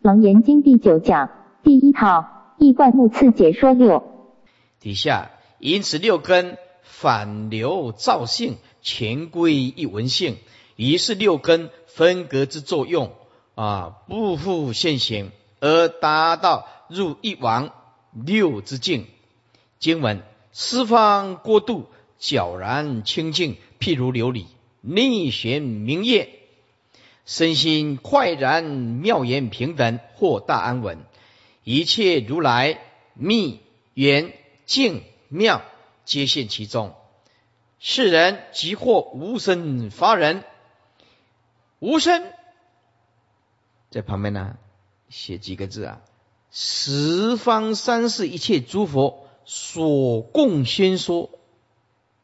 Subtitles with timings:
[0.00, 1.28] 楞严经第九讲
[1.64, 4.04] 第一套易观目次解说六。
[4.78, 10.36] 底下，因此六根反流造性，全归一文性，
[10.76, 13.10] 于是六根分隔之作用
[13.56, 17.70] 啊，不复现行，而达到入一王
[18.12, 19.06] 六之境。
[19.80, 20.22] 经文：
[20.52, 21.86] 四方过度，
[22.20, 24.44] 皎然清净，譬如琉璃，
[24.80, 26.37] 内玄明业。
[27.28, 31.04] 身心快然妙言平等，或大安稳，
[31.62, 32.80] 一切如来
[33.12, 33.60] 密
[33.92, 34.32] 圆
[34.64, 35.60] 净妙，
[36.06, 36.94] 皆现其中。
[37.78, 40.42] 世人即或无生发人，
[41.80, 42.24] 无生
[43.90, 44.56] 在旁边呢，
[45.10, 46.00] 写几个字啊？
[46.50, 51.28] 十方三世一切诸佛所共宣说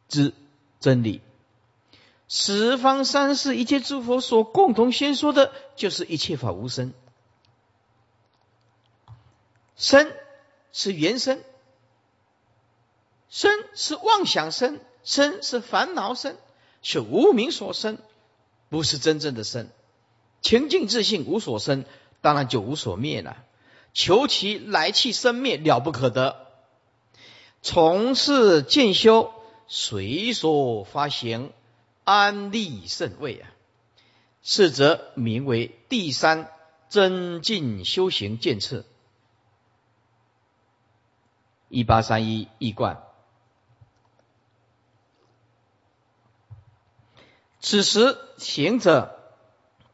[0.08, 0.32] 之
[0.80, 1.20] 真理。
[2.28, 6.92] 十方三世一切诸佛所共同宣说的，就是一切法无生。
[9.76, 10.10] 生
[10.72, 11.42] 是原生，
[13.28, 16.36] 生是妄想生，生是烦恼生，
[16.80, 17.98] 是无名所生，
[18.70, 19.68] 不是真正的生。
[20.40, 21.84] 清净自信无所生，
[22.20, 23.44] 当然就无所灭了。
[23.92, 26.46] 求其来去生灭了不可得，
[27.62, 29.32] 从事渐修
[29.68, 31.52] 随所发行。
[32.04, 33.50] 安利甚位啊，
[34.42, 36.50] 是则名为第三
[36.88, 38.86] 增进修行见次。
[41.68, 43.02] 一八三一易观。
[47.58, 49.18] 此时行者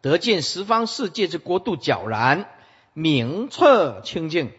[0.01, 2.51] 得见十方世界之国度皎然
[2.93, 4.53] 明澈清净，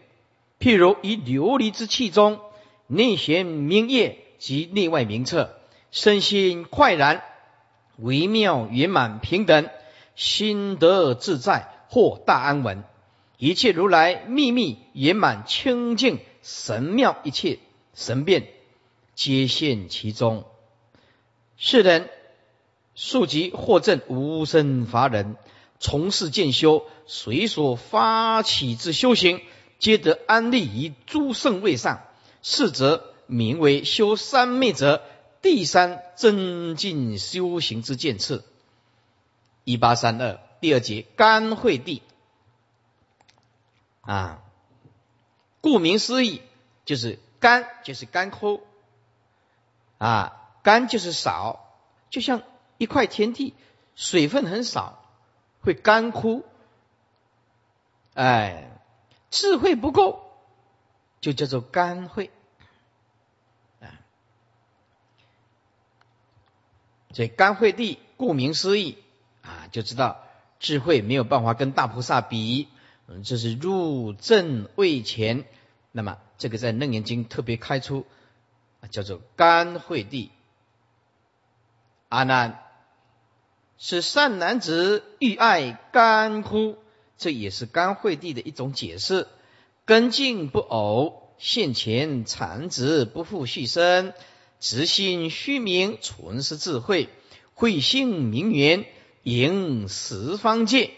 [0.58, 2.40] 譬如以琉璃之气中
[2.86, 5.54] 内玄明业及内外明澈，
[5.90, 7.22] 身心快然。
[8.02, 9.70] 微妙圆满平等，
[10.14, 12.84] 心得自在，或大安稳。
[13.38, 17.58] 一切如来秘密圆满清净神妙，一切
[17.94, 18.48] 神变
[19.14, 20.44] 皆现其中。
[21.56, 22.10] 世人
[22.94, 25.36] 速即获证无生法忍，
[25.78, 29.40] 从事渐修，随所发起之修行，
[29.78, 32.02] 皆得安立于诸圣位上。
[32.42, 35.02] 是则名为修三昧者。
[35.42, 38.44] 第三增进修行之见次，
[39.64, 42.02] 一八三二第二节干会地。
[44.00, 44.42] 啊，
[45.60, 46.42] 顾名思义
[46.84, 48.62] 就是干就是干枯。
[49.98, 51.68] 啊，干就是少，
[52.10, 52.42] 就像
[52.78, 53.54] 一块田地，
[53.94, 55.04] 水分很少
[55.60, 56.44] 会干枯，
[58.14, 58.68] 哎，
[59.30, 60.24] 智慧不够
[61.20, 62.30] 就叫做干会。
[67.12, 68.98] 所以干慧地，顾名思义
[69.42, 70.24] 啊，就知道
[70.60, 72.68] 智慧没有办法跟大菩萨比，
[73.06, 75.44] 嗯，这是入正位前。
[75.90, 78.06] 那么这个在楞严经特别开出，
[78.90, 80.30] 叫做干慧地。
[82.08, 82.62] 阿难，
[83.78, 86.76] 是善男子欲爱干枯，
[87.18, 89.28] 这也是干慧地的一种解释。
[89.84, 94.12] 根茎不偶，现前残值不复续生。
[94.62, 97.08] 直心虚名，纯是智慧；
[97.52, 98.84] 慧性明圆，
[99.24, 100.92] 迎十方界。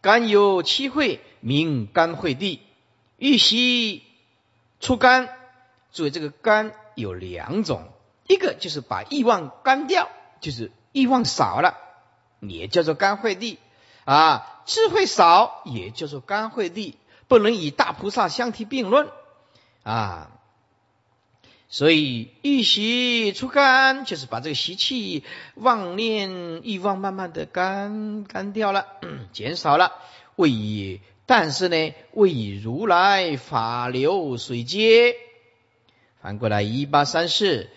[0.00, 2.60] 甘有七会，名甘会地。
[3.16, 4.04] 欲悉
[4.78, 5.28] 出甘，
[5.92, 7.88] 注意这个甘有两种，
[8.28, 10.08] 一个就是把欲望干掉，
[10.40, 11.76] 就是欲望少了，
[12.38, 13.58] 也叫做甘会地
[14.04, 14.62] 啊。
[14.66, 19.08] 智慧少，也叫做甘会地，不能与大菩萨相提并论
[19.82, 20.30] 啊。
[21.72, 25.22] 所以欲习出干，就是把这个习气、
[25.54, 28.86] 妄念、欲望慢慢的干干掉了，
[29.32, 29.92] 减少了。
[30.34, 35.14] 为以，但是呢，为以如来法流水接。
[36.20, 37.68] 反过来一八三四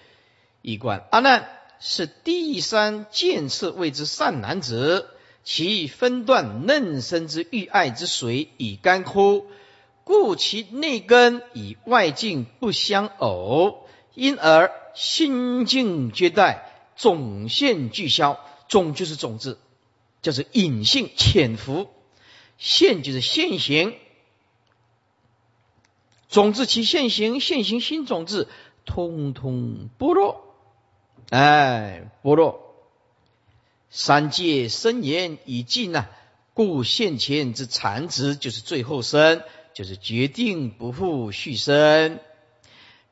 [0.63, 1.47] 一观阿难
[1.79, 5.07] 是第三见次谓之善男子，
[5.43, 9.45] 其分段嫩生之欲爱之水已干枯，
[10.03, 13.82] 故其内根与外境不相偶。
[14.13, 19.57] 因而心境皆待种现俱消，种就是种子，
[20.21, 21.87] 就是隐性潜伏；
[22.57, 23.95] 现就是现行，
[26.29, 28.47] 种子其现行，现行新种子，
[28.85, 30.55] 通通剥落。
[31.29, 32.75] 哎，剥落。
[33.89, 36.07] 三界生言已尽呐，
[36.53, 39.41] 故现前之残值就是最后生，
[39.73, 42.19] 就是决定不复续生。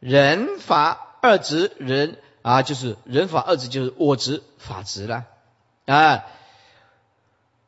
[0.02, 5.26] 人法二执，人啊，就是人法二执，就是我执法执了
[5.86, 6.26] 啊。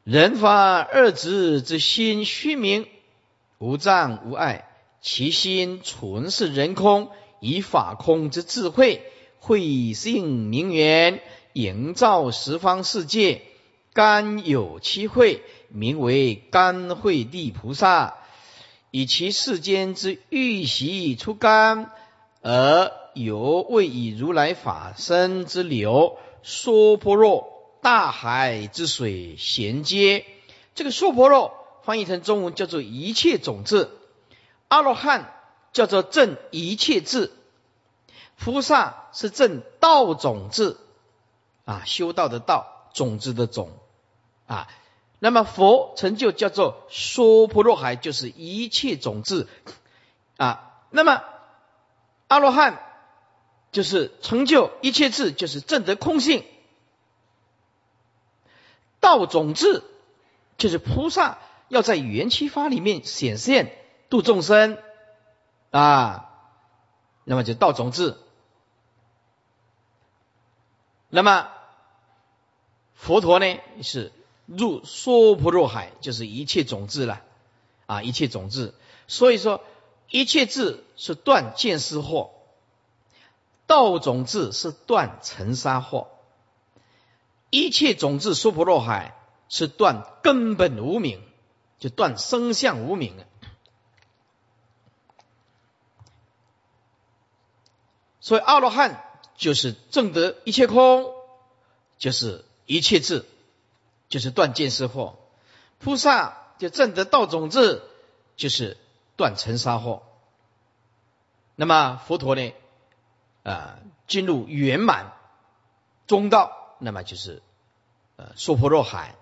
[0.03, 2.87] 人法二执之心虚名，
[3.59, 4.67] 无障无碍，
[4.99, 9.03] 其心纯是人空，以法空之智慧，
[9.37, 11.21] 慧性明源，
[11.53, 13.43] 营造十方世界。
[13.93, 18.15] 甘有其慧，名为甘惠地菩萨，
[18.89, 21.91] 以其世间之欲习出甘，
[22.43, 30.25] 而犹未以如来法身之流，娑婆若大海之水衔接。
[30.75, 31.53] 这个娑婆若
[31.83, 33.97] 翻译成中文叫做一切种子，
[34.67, 35.33] 阿罗汉
[35.71, 37.31] 叫做正一切智，
[38.37, 40.79] 菩萨是正道种子
[41.63, 43.71] 啊，修道的道，种子的种。
[44.47, 44.67] 啊，
[45.19, 49.47] 那么佛成就叫做娑婆若海，就是一切种子
[50.35, 50.81] 啊。
[50.89, 51.23] 那么
[52.33, 52.81] 阿罗汉
[53.71, 56.43] 就是成就一切智，就是正得空性。
[58.99, 59.83] 道种子
[60.57, 61.37] 就是菩萨
[61.67, 63.77] 要在缘起法里面显现
[64.09, 64.79] 度众生
[65.69, 66.31] 啊。
[67.23, 68.17] 那么就道种子。
[71.09, 71.49] 那么
[72.95, 74.11] 佛陀呢是。
[74.45, 77.21] 入娑婆若海，就是一切种子了
[77.85, 78.03] 啊！
[78.03, 78.75] 一切种子，
[79.07, 79.63] 所以说
[80.13, 82.29] 一切智是断见思惑，
[83.65, 86.05] 道种子是断尘沙惑，
[87.49, 89.17] 一切种子娑婆若海
[89.49, 91.19] 是断根本无名，
[91.79, 93.25] 就断生相无名！
[98.19, 99.03] 所以阿罗汉
[99.35, 101.11] 就是证得一切空，
[101.97, 103.25] 就是一切智。
[104.09, 105.15] 就是断见思惑，
[105.79, 107.89] 菩萨就证得道种子，
[108.35, 108.77] 就是
[109.15, 110.01] 断尘沙惑。
[111.55, 112.53] 那么佛陀呢？
[113.43, 115.13] 啊，进入圆满
[116.07, 117.43] 中道，那么就是
[118.15, 119.15] 呃娑婆若海。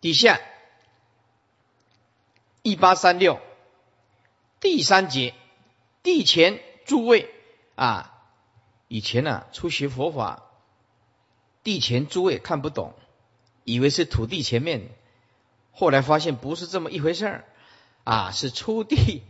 [0.00, 0.40] 底下
[2.62, 3.40] 一八三六
[4.60, 5.34] 第三节，
[6.02, 7.32] 地前诸位
[7.74, 8.22] 啊，
[8.88, 10.44] 以前呢初学佛法。
[11.64, 12.94] 地前诸位看不懂，
[13.64, 14.88] 以为是土地前面，
[15.78, 17.44] 后来发现不是这么一回事儿，
[18.02, 19.22] 啊，是出地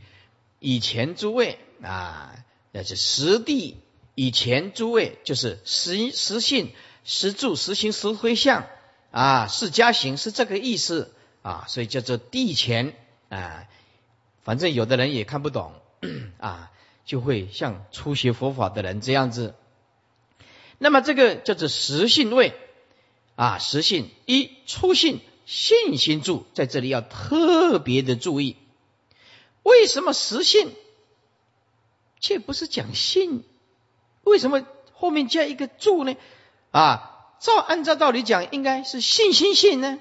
[0.61, 2.35] 以前诸位啊，
[2.73, 3.77] 那是实地
[4.15, 6.73] 以前诸位，就是实实性、
[7.05, 8.65] 实住、实行、实回向
[9.11, 11.13] 啊，是家行是这个意思
[11.43, 12.95] 啊，所以叫做地前
[13.29, 13.67] 啊。
[14.43, 15.75] 反正有的人也看不懂
[16.41, 16.71] 啊，
[17.05, 19.55] 就会像初学佛法的人这样子。
[20.79, 22.55] 那么这个叫做实性位
[23.37, 28.59] 啊，实性一初性信心住，在这里要特别的注意，
[29.63, 30.75] 为什么实性
[32.21, 33.45] 却不是讲信？
[34.25, 36.17] 为什么后面加一个住呢？
[36.71, 39.99] 啊，照按照道理讲，应该是信心信呢，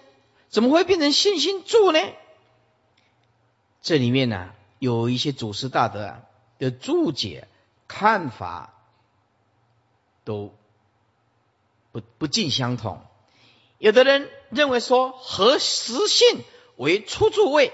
[0.50, 2.00] 怎么会变成信心住呢？
[3.82, 6.20] 这里面呢，有一些祖师大德
[6.60, 7.48] 的注解
[7.88, 8.74] 看法
[10.26, 10.54] 都。
[11.94, 13.02] 不不尽相同，
[13.80, 16.44] 有的人认为说和实性
[16.76, 17.74] 为出住位，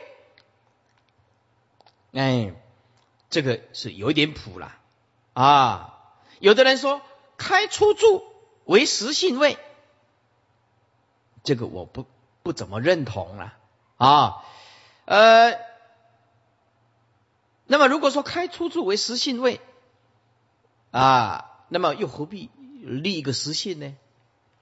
[2.14, 2.54] 哎，
[3.30, 4.78] 这个是有一点谱了
[5.34, 6.00] 啊。
[6.40, 7.02] 有的人说
[7.38, 8.24] 开出住
[8.66, 9.58] 为实性位，
[11.44, 12.06] 这个我不
[12.42, 13.58] 不怎么认同了
[13.98, 14.44] 啊。
[15.06, 15.60] 呃，
[17.66, 19.62] 那么如果说开出住为实性位
[20.92, 22.50] 啊，那么又何必
[22.82, 23.96] 立一个实性呢？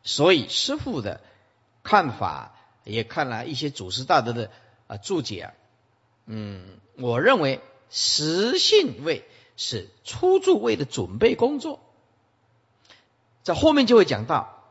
[0.03, 1.21] 所以师父的
[1.83, 4.51] 看法也看了一些祖师大德的
[4.87, 5.53] 啊注解，
[6.25, 7.59] 嗯，我认为
[7.89, 9.25] 实性位
[9.57, 11.79] 是初住位的准备工作，
[13.43, 14.63] 在后面就会讲到，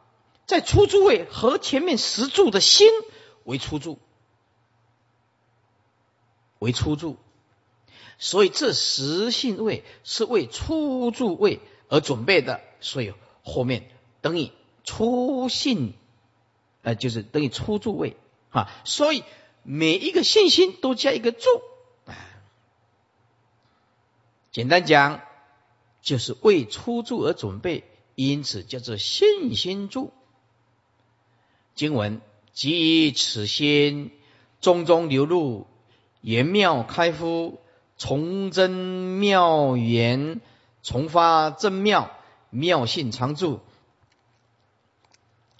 [0.47, 2.88] 在初住位和前面实住的心
[3.45, 3.99] 为初住，
[6.59, 7.17] 为初住，
[8.19, 13.12] 所以这实性位是为初住位而准备的，所以
[13.43, 13.90] 后面
[14.21, 14.50] 等于。
[14.83, 15.93] 初信，
[16.82, 18.16] 呃，就是等于初住位
[18.50, 19.22] 啊，所以
[19.62, 21.46] 每一个信心都加一个住，
[24.50, 25.20] 简单讲
[26.00, 27.84] 就是为初住而准备，
[28.14, 30.12] 因此叫做信心住。
[31.75, 32.20] 经文
[32.52, 34.10] 即以此心
[34.60, 35.66] 中中流入，
[36.20, 37.60] 圆妙开敷，
[37.96, 40.40] 从真妙缘，
[40.82, 42.10] 从发真妙，
[42.50, 43.60] 妙性常住。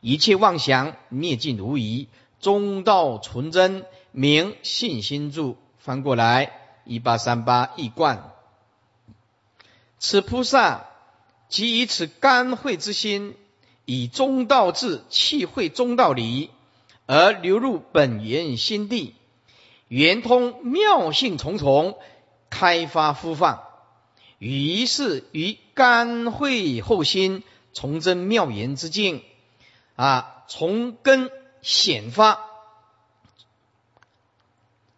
[0.00, 2.09] 一切妄想灭尽无疑，
[2.40, 5.57] 中道纯真，明信心住。
[5.78, 6.52] 翻过来，
[6.85, 8.33] 一八三八一贯。
[9.99, 10.87] 此菩萨
[11.49, 13.35] 即以此甘慧之心，
[13.85, 16.50] 以中道智气会中道理，
[17.07, 19.14] 而流入本源心地，
[19.88, 21.99] 圆通妙性重重，
[22.49, 23.62] 开发复放。
[24.38, 27.42] 于是于甘会后心，
[27.75, 29.23] 崇真妙言之境，
[30.00, 31.30] 啊，从根
[31.61, 32.40] 显发，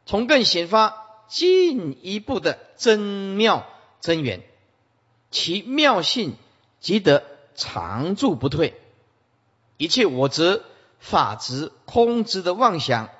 [0.07, 3.67] 从根显发，进一步的增妙
[3.99, 4.45] 增圆，
[5.33, 6.37] 其妙性
[6.79, 7.25] 即得
[7.57, 8.81] 常住不退。
[9.77, 10.63] 一切我执、
[11.01, 13.11] 法执、空执的妄想，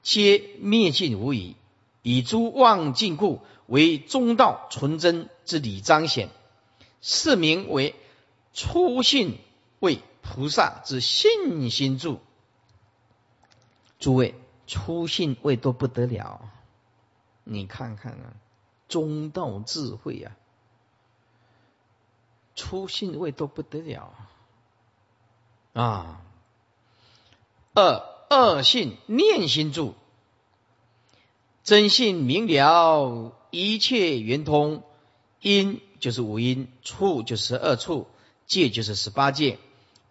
[0.00, 1.56] 皆灭尽无疑。
[2.00, 6.30] 以诸妄尽故，为中道纯真之理彰显，
[7.02, 7.94] 是名为
[8.54, 9.36] 初信
[9.78, 12.20] 位菩萨之信心住。
[13.98, 14.34] 诸位，
[14.66, 16.50] 初信位都不得了，
[17.44, 18.34] 你看看啊，
[18.88, 20.36] 中道智慧啊，
[22.54, 24.14] 初信位都不得了
[25.72, 26.22] 啊。
[27.74, 29.94] 二二信念心住。
[31.64, 34.82] 真信明了，一切圆通，
[35.40, 38.06] 因就是五因，处就十二处，
[38.46, 39.58] 界就是十八界，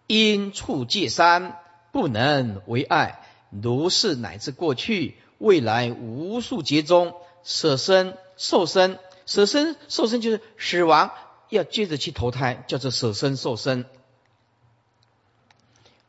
[0.08, 1.60] 因处界三
[1.92, 11.12] 不能为爱，如是乃至过去未来无数劫中，舍身受身，舍身受身就是死亡，
[11.50, 13.84] 要接着去投胎，叫做舍身受身。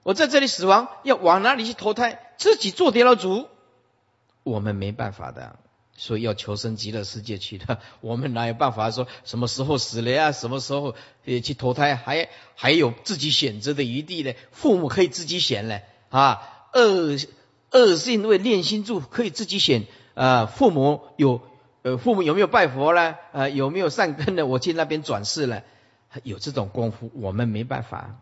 [0.04, 2.34] 我在这里死亡，要往哪里去投胎？
[2.38, 3.48] 自己做掉了主。
[4.44, 5.60] 我们没办法的，
[6.00, 7.80] 所以要求生极乐世界去的。
[8.00, 10.32] 我们哪有办法说什么时候死了呀？
[10.32, 11.98] 什么时候呃去投胎？
[11.98, 14.34] 还还有自己选择的余地呢？
[14.52, 16.70] 父母可以自己选呢啊。
[16.74, 17.18] 恶
[17.72, 20.46] 恶性为练心柱可以自己选啊。
[20.46, 21.42] 父母有
[21.82, 23.16] 呃父母有没有拜佛呢？
[23.34, 24.46] 呃有没有善根呢？
[24.46, 25.64] 我去那边转世了，
[26.24, 28.22] 有这种功夫，我们没办法。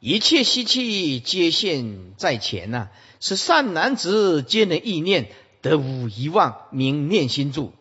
[0.00, 2.88] 一切习气皆现在前呐，
[3.20, 5.30] 是善男子皆能意念
[5.64, 7.72] 得五遗忘名念心住。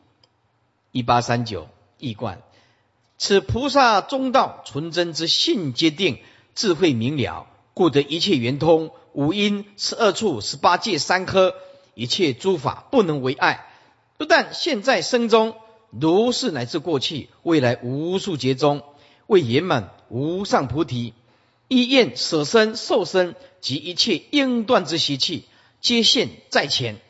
[0.94, 2.42] 一八三九一观，
[3.18, 6.20] 此菩萨中道纯真之性皆定，
[6.56, 11.56] 智慧明了，故得一切圆通，五因十二处十八界三科，
[11.94, 13.68] 一切诸法不能为爱。
[14.18, 15.54] 不但现在生中，
[15.90, 18.82] 如是乃至过去未来无数劫中，
[19.28, 21.14] 为圆满无上菩提。
[21.68, 25.44] 一愿舍身受身及一切应断之习气，
[25.82, 27.02] 皆现在前。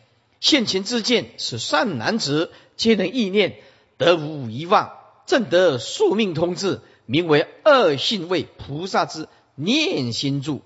[0.43, 3.61] 现前之见，使善男子皆能意念，
[3.97, 4.91] 得无遗忘，
[5.25, 10.61] 正得宿命通志，名为二性位菩萨之念心住。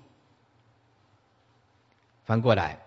[2.24, 2.82] 翻过来，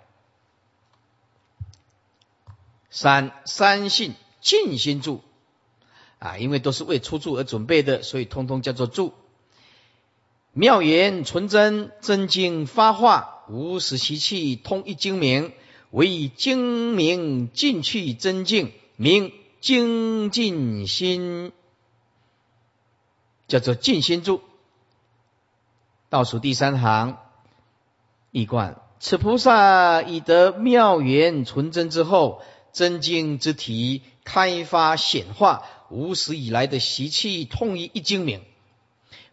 [2.89, 5.21] 三三性静心住
[6.19, 9.13] 啊，因为都是为出住而准备的，所以通通叫做住。
[10.51, 15.53] 妙言纯真，真经发化，无始习气通一精明，
[15.91, 21.51] 为精明尽去真境，名精进心，
[23.47, 24.41] 叫做静心住。
[26.09, 27.17] 倒数第三行，
[28.31, 38.43] 一贯此菩萨已得妙缘纯真之后，真经之体开发显化，无始以来的习气通一一精明。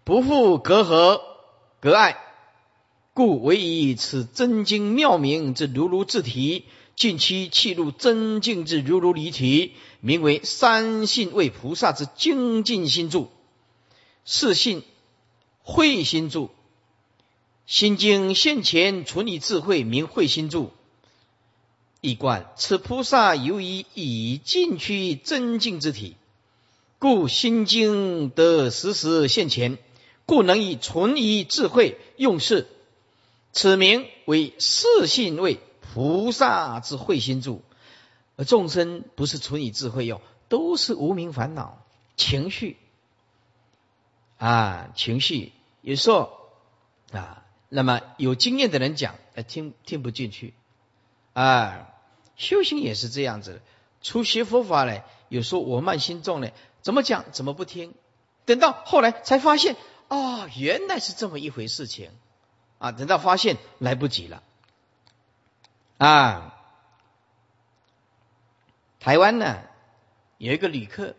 [0.04, 1.20] 不复隔阂
[1.80, 2.16] 隔碍，
[3.18, 6.62] 故唯以此真经妙明之如如自体，
[6.94, 13.28] 近期契入真境之如如离体，名为三性为菩萨之精进心住。
[14.24, 14.84] 四性
[15.62, 16.50] 慧心住，
[17.66, 20.70] 心经现前存以智慧，名慧心住。
[22.00, 26.14] 一观此菩萨由于已进去真境之体，
[27.00, 29.76] 故心经得时时现前。
[30.24, 32.68] 故能以存以智慧用事，
[33.60, 37.64] 此名为四性位菩萨之慧心住。
[38.36, 41.84] 而众生不是纯以智慧用，都是无名烦恼
[42.16, 42.76] 情绪
[44.36, 45.50] 啊，情绪
[45.80, 46.38] 有时候
[47.10, 50.54] 啊，那么有经验的人讲，哎，听听不进去
[51.32, 51.88] 啊。
[52.36, 53.60] 修行也是这样子的，
[54.02, 56.50] 初学佛法呢，有时候我慢心重呢，
[56.80, 57.92] 怎么讲怎么不听，
[58.44, 59.74] 等到后来才发现。
[60.06, 62.12] 哦，原来是这么一回事情
[62.78, 62.92] 啊！
[62.92, 64.42] 等到发现来不及了
[65.98, 66.54] 啊！
[69.00, 69.62] 台湾呢
[70.36, 71.14] 有一个旅客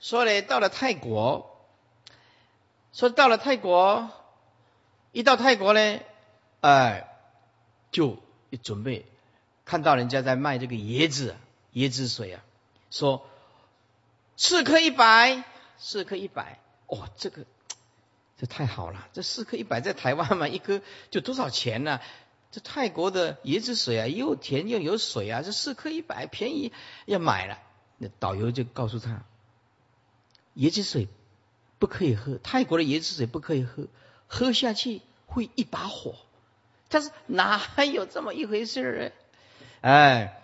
[0.00, 1.56] 说呢，到了泰国，
[2.92, 4.10] 说到了泰国，
[5.12, 6.00] 一到泰国呢，
[6.60, 7.08] 哎，
[7.92, 8.18] 就
[8.62, 9.06] 准备
[9.64, 11.36] 看到人家在卖这个椰子
[11.74, 12.42] 椰子水啊，
[12.90, 13.26] 说
[14.36, 15.44] 四颗一百，
[15.78, 16.58] 四颗一百。
[16.86, 17.44] 哦，这个
[18.40, 19.06] 这太好了！
[19.12, 20.80] 这四颗一百在台湾嘛，一颗
[21.10, 22.00] 就多少钱呢？
[22.50, 26.72] 这泰国的椰子水啊，又甜又有水啊，这四颗一百，便宜，
[27.04, 27.58] 要买了。
[27.98, 29.24] 那导游就告诉他，
[30.56, 31.06] 椰子水
[31.78, 33.88] 不可以喝，泰国的椰子水不可以喝，
[34.26, 36.14] 喝下去会一把火。
[36.88, 39.12] 他说哪有这么一回事儿？
[39.82, 40.42] 哎，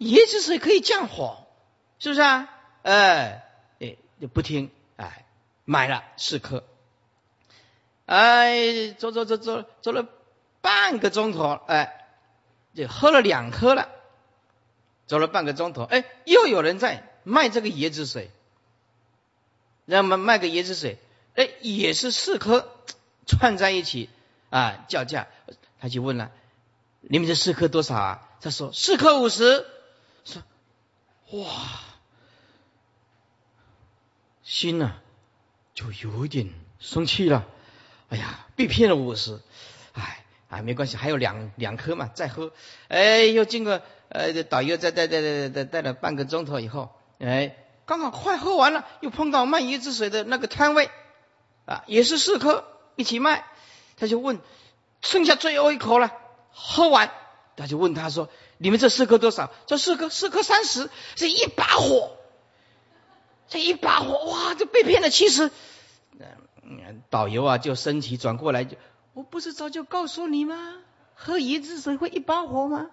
[0.00, 1.46] 椰子水可以降火，
[2.00, 2.52] 是不是啊？
[2.82, 3.44] 哎，
[3.78, 5.24] 哎，就不听，哎，
[5.64, 6.64] 买了四颗。
[8.06, 10.08] 哎，走走走走走了
[10.60, 12.08] 半个钟头，哎，
[12.74, 13.90] 就喝了两颗了。
[15.06, 18.30] 走了半个钟头，哎，又有人在卖这个椰子水，
[19.84, 20.98] 让我们卖个椰子水，
[21.36, 22.68] 哎，也是四颗
[23.24, 24.10] 串在一起
[24.50, 25.28] 啊，叫价。
[25.78, 26.32] 他就问了
[27.02, 29.64] ：“你们这四颗多少啊？”他说：“四颗五十。”
[30.24, 30.42] 说
[31.30, 31.52] ：“哇，
[34.42, 34.96] 心呐
[35.74, 37.46] 就有点生气了。
[38.08, 39.40] 哎呀，被骗了五十，
[39.92, 42.52] 哎，啊，没关系，还有两两颗嘛，再喝。
[42.88, 50.90] 哎，又经过呃导游再带带带带带了半个钟头以后，哎，刚好快喝完了，又碰到卖椰子水的那个摊位，
[51.64, 52.64] 啊，也是四颗
[52.96, 53.44] 一起卖，
[53.96, 54.40] 他就问。
[55.02, 56.10] 剩下最后一口了，
[56.52, 57.12] 喝完，
[57.54, 62.16] 他就问他说：“你们这四颗多少？”这四颗，四颗三十，这一把火，
[63.48, 65.52] 这一把火，哇，就被骗了七十。
[67.10, 68.76] 导游啊，就身体转过来，就
[69.14, 70.74] 我不是早就告诉你吗？
[71.14, 72.90] 喝椰子水会一把火吗？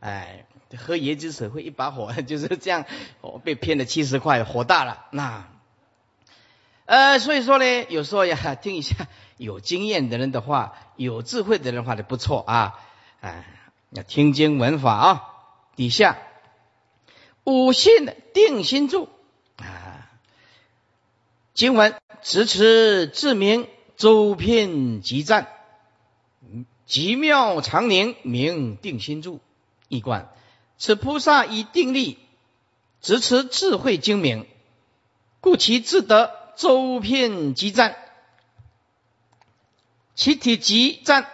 [0.00, 0.46] 哎，
[0.78, 2.86] 喝椰子水会一把火， 就是这样。
[3.20, 5.04] 我被骗了七十块，火大了。
[5.10, 5.48] 那，
[6.86, 9.08] 呃，所以说呢，有时候呀，听一下。
[9.36, 12.78] 有经验的人的话，有智慧的人话就不错啊！
[13.22, 13.46] 哎，
[13.88, 15.26] 要听经闻法啊。
[15.76, 16.18] 底下
[17.44, 19.08] 五信定心住，
[21.52, 25.48] 经文持持自明，周遍极赞，
[26.86, 29.40] 极妙常宁，名定心住。
[29.88, 30.32] 一观
[30.78, 32.18] 此菩萨以定力
[33.00, 34.46] 执持智慧精明，
[35.40, 37.96] 故其自得周遍极赞。
[40.14, 41.28] 其体极赞，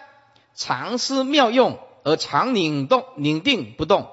[0.55, 4.09] 常思妙用而常拧动拧定不动，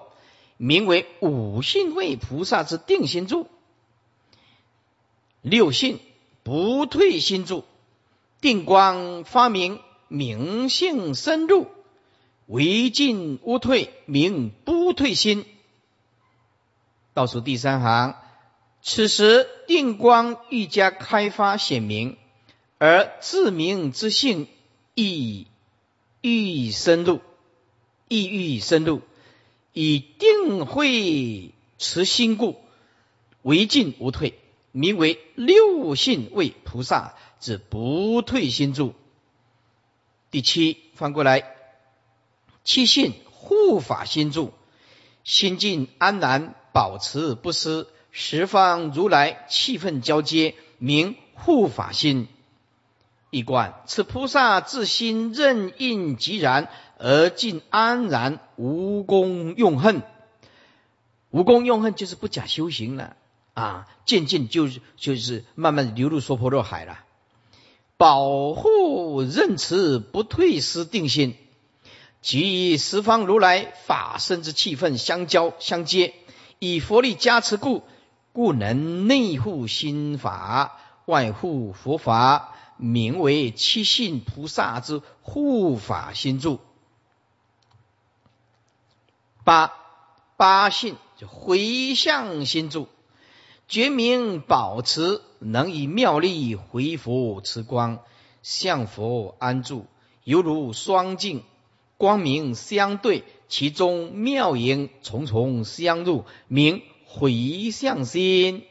[0.57, 3.47] 名为五性位菩萨之定心住。
[5.43, 5.99] 六性
[6.41, 7.63] 不退心住，
[8.41, 11.67] 定光发明，明性深入，
[12.47, 15.45] 唯进无退，明不退心。
[17.13, 18.15] 倒数第三行，
[18.81, 22.17] 此时定光愈加开发显明，
[22.79, 24.47] 而自明之性。
[24.95, 25.47] 意
[26.21, 27.19] 欲深入，
[28.07, 29.01] 意欲深入，
[29.73, 32.57] 以定慧持心故，
[33.41, 34.37] 唯进无退，
[34.73, 38.95] 名为六性为菩萨之不退心住。
[40.31, 41.45] 第七，翻过来，
[42.63, 44.51] 七性护法心住，
[45.23, 52.27] 心静安然，保持不失，十方如来气氛交接，名护法心。
[53.29, 60.01] 一观，此菩萨自心任应即然，而尽安然，无功用恨。
[61.29, 63.15] 无功用恨就是不假修行了
[63.53, 66.99] 啊，渐渐就就是慢慢流入娑婆若海了。
[67.97, 71.35] 保护任持不退失定心，
[72.21, 76.13] 即十方如来法身之气氛相交相接，
[76.59, 77.83] 以佛力加持故，
[78.31, 82.49] 故能内护心法，外护佛法。
[82.75, 86.59] 名为七信菩萨之护法心住。
[89.43, 89.71] 八
[90.37, 92.89] 八信就回向心住，
[93.67, 97.99] 觉明保持，能以妙力回佛持光，
[98.41, 99.85] 向佛安住，
[100.23, 101.43] 犹如双镜，
[101.97, 108.63] 光明相对，其中妙影重重相入，名回向心。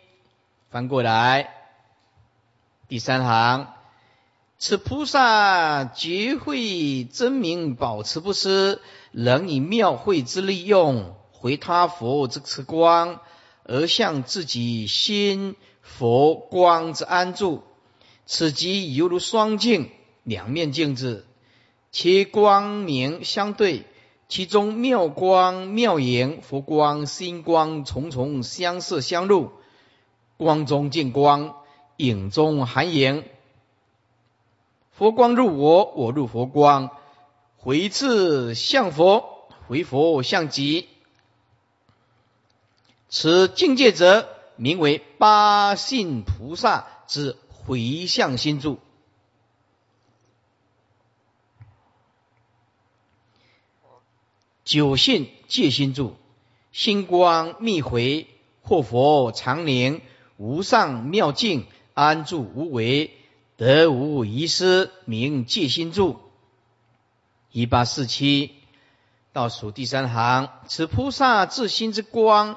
[0.71, 1.55] 翻过来，
[2.89, 3.75] 第三行。
[4.59, 13.21] 此菩萨觉慧真明，保持不失，能以妙慧之利用回他佛之慈光，
[13.64, 17.62] 而向自己心佛光之安住。
[18.25, 19.90] 此即犹如双镜，
[20.22, 21.27] 两面镜子，
[21.90, 23.85] 其光明相对，
[24.29, 29.51] 其中妙光妙影，佛光心光重重相摄相入，
[30.37, 31.57] 光中见光，
[31.96, 33.25] 影中含影。
[34.92, 36.90] 佛光入我，我入佛光，
[37.57, 40.88] 回次向佛，回佛向极。
[43.14, 48.79] 此境界者，名为八信菩萨之回向心住。
[54.64, 56.16] 九信戒心住，
[56.72, 58.29] 星光密回，
[58.62, 60.01] 或佛常宁
[60.38, 63.14] 无上妙境，安住无为，
[63.59, 66.18] 得无遗失，名戒心住。
[67.51, 68.55] 一八四七
[69.35, 72.57] 倒数第三行，此菩萨自心之光，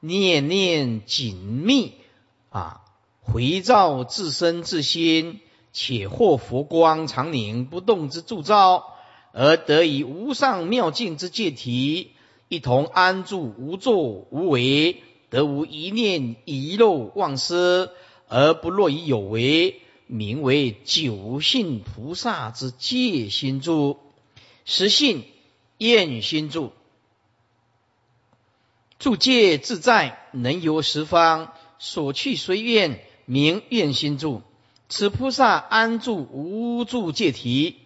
[0.00, 1.92] 念念紧密
[2.48, 2.80] 啊，
[3.20, 5.40] 回照自身自心，
[5.72, 8.86] 且获佛光常宁不动之助照。
[9.32, 12.10] 而得以无上妙境之戒体，
[12.48, 14.96] 一同安住无作无为，
[15.28, 17.90] 得无一念遗漏忘失，
[18.26, 23.98] 而不落于有为，名为九信菩萨之戒心住。
[24.64, 25.22] 十信
[25.78, 26.72] 愿心住，
[29.00, 34.42] 住戒自在，能游十方，所去随愿，名愿心住。
[34.90, 37.78] 此菩萨安住无住戒体。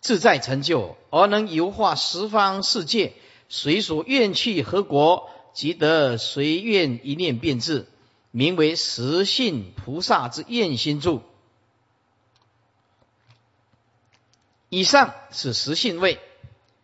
[0.00, 3.14] 自在成就，而能游化十方世界，
[3.48, 7.86] 随所愿去何国，即得随愿一念变至，
[8.30, 11.22] 名为实性菩萨之愿心住。
[14.68, 16.18] 以上是实性位，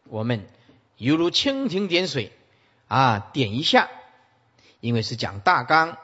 [0.04, 0.48] 我们
[0.96, 2.32] 犹如蜻蜓点水
[2.90, 3.88] 啊，点一下，
[4.80, 5.96] 因为是讲大纲。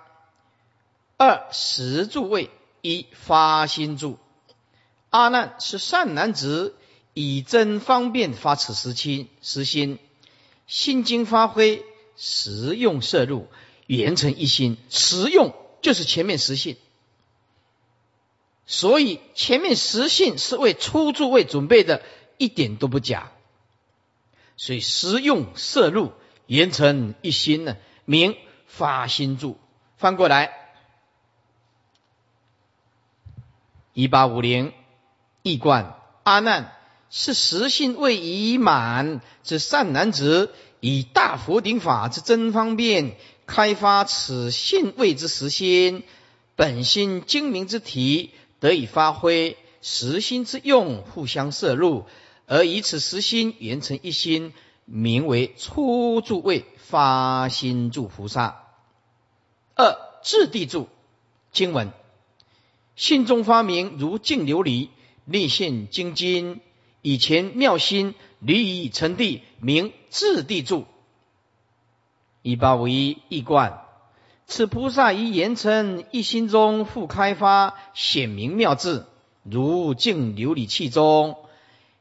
[1.16, 4.18] 二实住位，一发心住。
[5.10, 6.76] 阿难是善男子。
[7.18, 9.98] 以真方便发此实心，实心
[10.66, 11.82] 心经发挥
[12.14, 13.48] 实用摄入，
[13.86, 14.76] 圆成一心。
[14.90, 16.76] 实用就是前面实性，
[18.66, 22.02] 所以前面实性是为初住位准备的，
[22.36, 23.32] 一点都不假。
[24.58, 26.12] 所以实用摄入
[26.46, 29.58] 圆成一心呢，名发心住。
[29.96, 30.52] 翻过来，
[33.92, 34.72] 一八五零
[35.42, 36.72] 易观阿难。
[37.08, 46.02] 是实性未已满之善男子，以大佛顶法之真方便，开发此性位之实心，
[46.56, 52.06] 本心精明之体得以发挥，实心之用互相摄入，
[52.46, 54.52] 而以此实心圆成一心，
[54.86, 58.62] 名为初住位发心住菩萨。
[59.74, 60.88] 二智地住
[61.52, 61.92] 经文，
[62.94, 64.88] 心中发明如镜琉璃，
[65.26, 66.60] 立现精金。
[67.02, 70.86] 以前妙心离以成地，名智地住。
[72.42, 73.82] 一八五一一观，
[74.46, 79.04] 此菩萨于言称一心中复开发显明妙智，
[79.44, 81.36] 如镜琉璃器中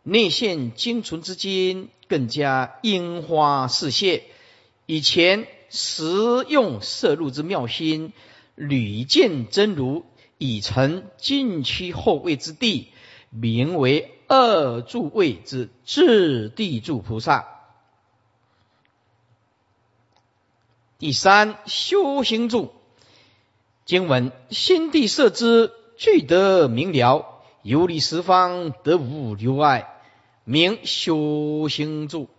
[0.07, 4.23] 内现精纯之金，更加樱花似谢。
[4.85, 6.05] 以前实
[6.47, 8.13] 用摄入之妙心，
[8.55, 10.05] 屡见真如
[10.37, 12.87] 已成近期后位之地，
[13.29, 14.11] 名为。
[14.27, 17.45] 二住位之智地住菩萨，
[20.97, 22.73] 第三修行住
[23.85, 29.94] 经文：心地摄之，具得明了，游历十方，得无留碍，
[30.45, 32.29] 名修行住。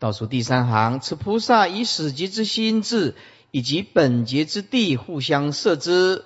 [0.00, 3.14] 倒数第三行：此菩萨以始极之心智
[3.52, 6.24] 以及本节之地互相摄之，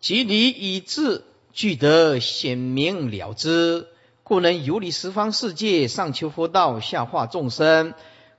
[0.00, 1.24] 即离以智。
[1.54, 3.86] 具得显明了之，
[4.22, 7.92] 故能游离十方世界，上求佛道，下化众生，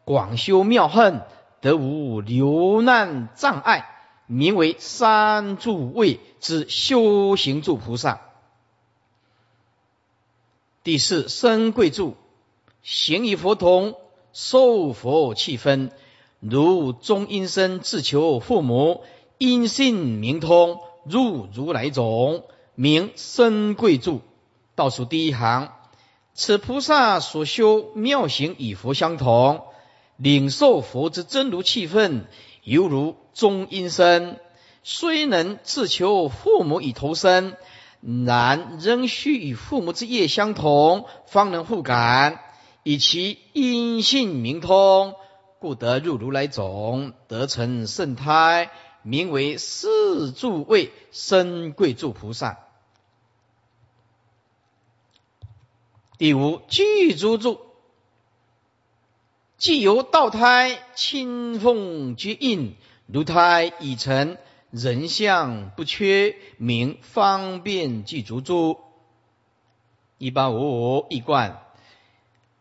[0.03, 1.21] 广修妙恨，
[1.61, 3.87] 得无流难障碍，
[4.25, 8.32] 名为三住位之修行住菩萨。
[10.83, 12.17] 第四生贵住，
[12.81, 13.95] 行与佛同，
[14.33, 15.91] 受佛气分，
[16.41, 19.05] 如中阴身自求父母，
[19.37, 22.43] 因信明通，入如来种。
[22.75, 24.19] 名身贵住，
[24.75, 25.71] 倒数第一行，
[26.33, 29.61] 此菩萨所修妙行与佛相同，
[30.17, 32.25] 领受佛之真如气分，
[32.63, 34.37] 犹如中阴身。
[34.83, 37.55] 虽能自求父母以投生，
[38.25, 42.39] 然仍须与父母之业相同，方能互感，
[42.83, 45.15] 以其因性明通，
[45.59, 48.71] 故得入如来种，得成圣胎。
[49.05, 52.59] 名为四住位生贵住菩萨。
[56.17, 57.59] 第五具足住，
[59.57, 64.37] 既由道胎清凤绝印，如胎已成
[64.73, 68.79] 人相不缺，名方便具足住。
[70.17, 70.55] 一八五
[70.97, 71.61] 五一贯，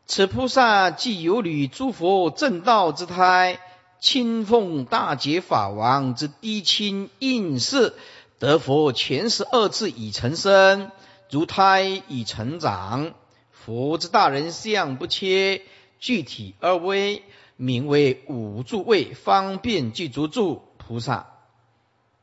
[0.05, 3.59] 此菩萨既有履诸佛正道之胎。
[3.99, 7.95] 亲奉大劫法王之低亲应世，
[8.39, 10.91] 得佛前十二次已成身，
[11.31, 13.15] 如胎已成长，
[13.53, 15.63] 佛之大人相不切，
[15.99, 17.23] 具体而微，
[17.57, 21.32] 名为五住位方便具足住菩萨。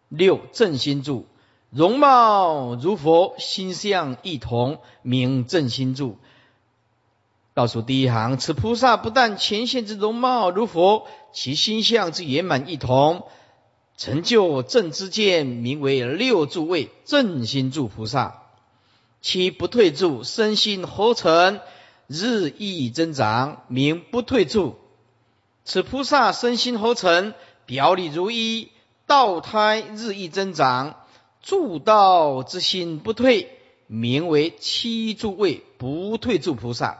[0.09, 1.25] 六正心住，
[1.69, 6.17] 容貌如佛，心相异同，名正心住。
[7.53, 13.23] 倒数第一行，此菩萨不但前现之容貌如佛，其心相之圆满异同，
[13.97, 18.43] 成就正知见，名为六住位正心住菩萨。
[19.21, 21.59] 其不退住，身心合成，
[22.07, 24.77] 日益增长，名不退住。
[25.65, 27.33] 此菩萨身心合成，
[27.65, 28.69] 表里如一，
[29.09, 30.95] 道胎日益增长，
[31.41, 36.99] 住道之心不退，名为七住位不退住菩萨。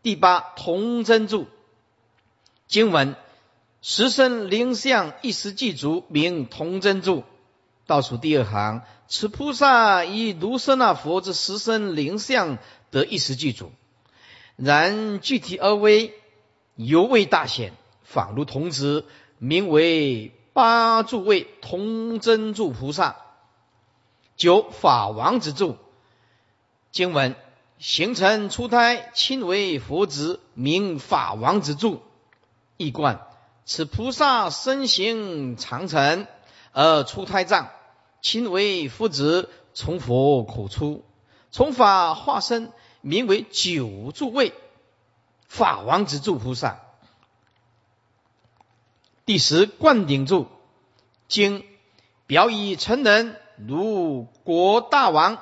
[0.00, 1.48] 第八同真住
[2.68, 3.16] 经文，
[3.82, 7.24] 十身灵相一时具足，名同真住。
[7.84, 8.82] 倒数第二行。
[9.08, 12.58] 此菩萨以卢舍那佛之十身灵相
[12.92, 13.72] 得一时具足，
[14.54, 16.14] 然具体而微，
[16.76, 17.72] 犹未大显，
[18.04, 19.04] 仿如童子，
[19.38, 23.14] 名为八住位同真住菩萨。
[24.36, 25.76] 九法王之住
[26.90, 27.36] 经文，
[27.78, 32.02] 形成出胎，亲为佛子，名法王之住。
[32.76, 33.20] 一观，
[33.66, 36.26] 此菩萨身形长成
[36.72, 37.70] 而出胎藏。
[38.20, 41.04] 亲为夫子，从佛口出，
[41.52, 44.52] 从法化身，名为九住位
[45.46, 46.80] 法王之住菩萨。
[49.28, 50.46] 第十灌顶住
[51.28, 51.62] 经
[52.26, 55.36] 表以成人，如国大王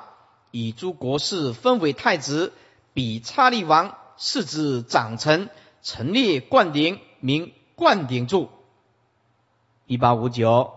[0.51, 2.51] 以诸国事分为太子，
[2.93, 5.47] 比刹利王是指长成，
[5.81, 8.49] 陈列灌顶，名灌顶住。
[9.85, 10.73] 一八五九。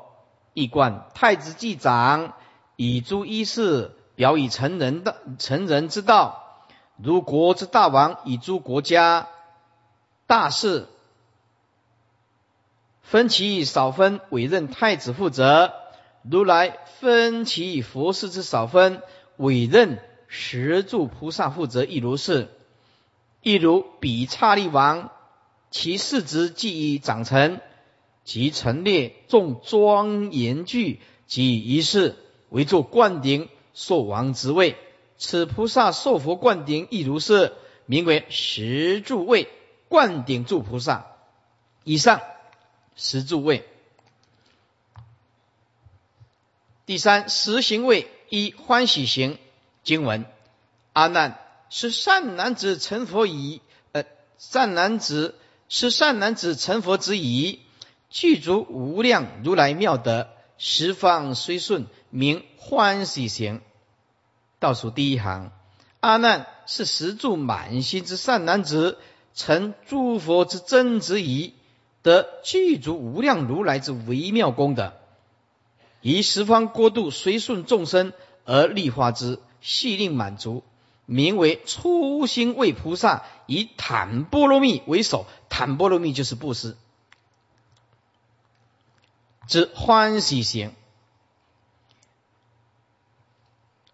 [0.55, 2.35] 一贯太子继长，
[2.77, 6.65] 以诸衣饰表以成人的成人之道，
[6.97, 9.27] 如国之大王以诸国家
[10.29, 10.87] 大事
[13.11, 15.73] 分其少分，委任太子负责；
[16.23, 19.03] 如来分其佛事之少分，
[19.37, 22.49] 委任十住菩萨负责，亦如是。
[23.43, 25.11] 亦如比刹利王，
[25.73, 27.59] 其世职既已长成。
[28.23, 32.15] 即陈列众庄严具及仪式，
[32.49, 34.77] 为作灌顶受王之位。
[35.19, 37.55] 此菩萨受佛灌顶亦如是，
[37.87, 39.49] 名为十住位
[39.89, 41.07] 灌顶住菩萨。
[41.83, 42.21] 以上
[43.03, 43.67] 十住位。
[46.85, 49.39] 第三十行位一欢喜行
[49.83, 50.27] 经文：
[50.93, 53.63] 阿难是善男子成佛矣。
[53.93, 54.05] 呃，
[54.37, 55.35] 善男子
[55.71, 57.61] 是善男子成佛之矣。
[58.11, 63.63] 具足无量如来妙德，十方虽顺，名欢喜行。
[64.59, 65.53] 倒数第一行，
[66.01, 68.99] 阿难是十住满心之善男子，
[69.33, 71.55] 成诸佛之真之矣，
[72.03, 74.95] 得具足无量如来之微妙功德，
[76.01, 78.13] 以十方国度随顺众生
[78.45, 80.63] 而利化之，细令满足，
[81.05, 85.27] 名为初心为菩萨，以坦波罗蜜为首。
[85.49, 86.77] 坦波罗蜜就是布施。
[89.47, 90.73] 之欢喜行，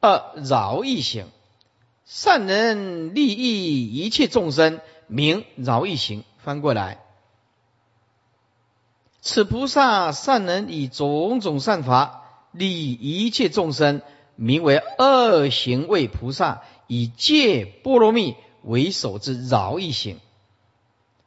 [0.00, 1.28] 二饶益行，
[2.04, 6.24] 善人利益一切众生，名饶益行。
[6.38, 7.05] 翻过来，
[9.26, 14.00] 此菩萨善人以种种善法利一切众生，
[14.36, 20.20] 名为二行为菩萨，以戒波罗蜜为首之饶益行。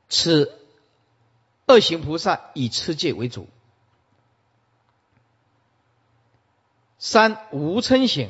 [0.07, 0.57] 此
[1.65, 3.49] 二行菩萨以持戒为主。
[6.99, 8.29] 三无嗔行，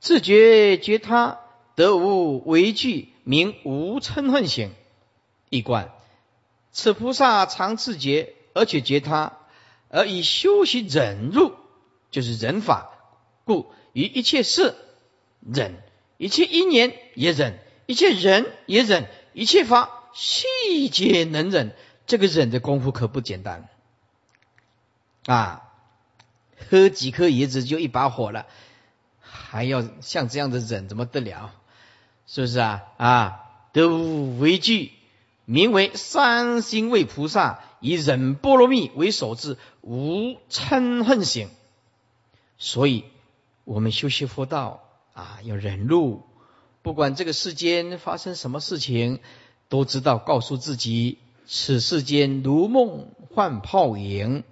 [0.00, 1.40] 自觉觉他
[1.76, 4.70] 得无为具，名无嗔恨行。
[5.48, 5.90] 一观，
[6.74, 9.38] 此菩萨常自觉，而且觉他，
[9.88, 11.54] 而以修习忍入，
[12.10, 12.90] 就是忍法，
[13.44, 14.74] 故于一切事
[15.40, 15.80] 忍，
[16.18, 21.76] 一切因缘也忍，一切人也忍，一切法细节能忍。
[22.06, 23.68] 这个忍的功夫可不简单
[25.26, 25.70] 啊！
[26.68, 28.46] 喝几颗椰子就一把火了，
[29.20, 31.52] 还要像这样的忍，怎么得了？
[32.26, 32.82] 是不是啊？
[32.96, 33.40] 啊，
[33.72, 34.92] 得无为惧，
[35.44, 41.48] 名为三心为菩萨，以忍波罗蜜为首至无嗔恨行。
[42.56, 43.04] 所以，
[43.64, 46.22] 我们修习佛道啊，要忍辱，
[46.82, 49.20] 不管这个世间发生什么事情，
[49.68, 54.44] 都知道告诉自己：此世间如梦幻泡影。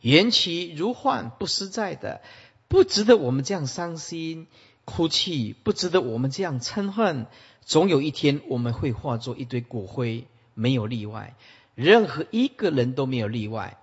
[0.00, 2.22] 缘起如幻，不实在的，
[2.68, 4.46] 不值得我们这样伤心。
[4.86, 7.26] 哭泣，不值得我们这样嗔恨。
[7.64, 11.34] 总有一天，我们会化作一堆骨灰，没有例外，
[11.74, 13.78] 任何一个人都没有例外。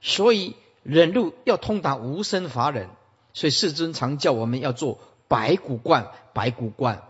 [0.00, 2.88] 所以，忍辱要通达无生法忍。
[3.32, 7.02] 所以，世尊常叫我们要做白骨观，白骨观。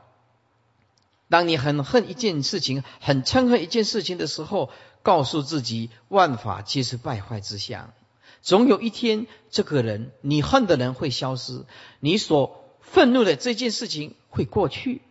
[1.28, 4.70] 当你很恨一件事情，很憎恨一件事情的时候，
[5.02, 7.92] 告诉自己，万法皆是败坏之相。
[8.40, 11.64] 总有一天，这个人你恨的人会消失，
[11.98, 15.02] 你所愤怒的这件事情会过去。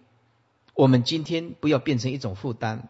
[0.75, 2.89] 我们今天不要变成一种负担，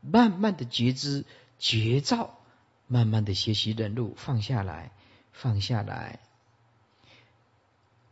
[0.00, 1.24] 慢慢的觉知、
[1.58, 2.38] 觉照，
[2.86, 4.92] 慢慢的学习忍辱，放下来，
[5.32, 6.20] 放下来。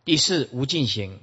[0.04, 1.20] 第四无尽行，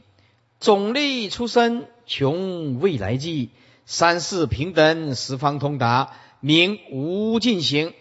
[0.60, 3.50] 种类出生，穷未来际，
[3.86, 7.94] 三世平等，十方通达，名无尽行。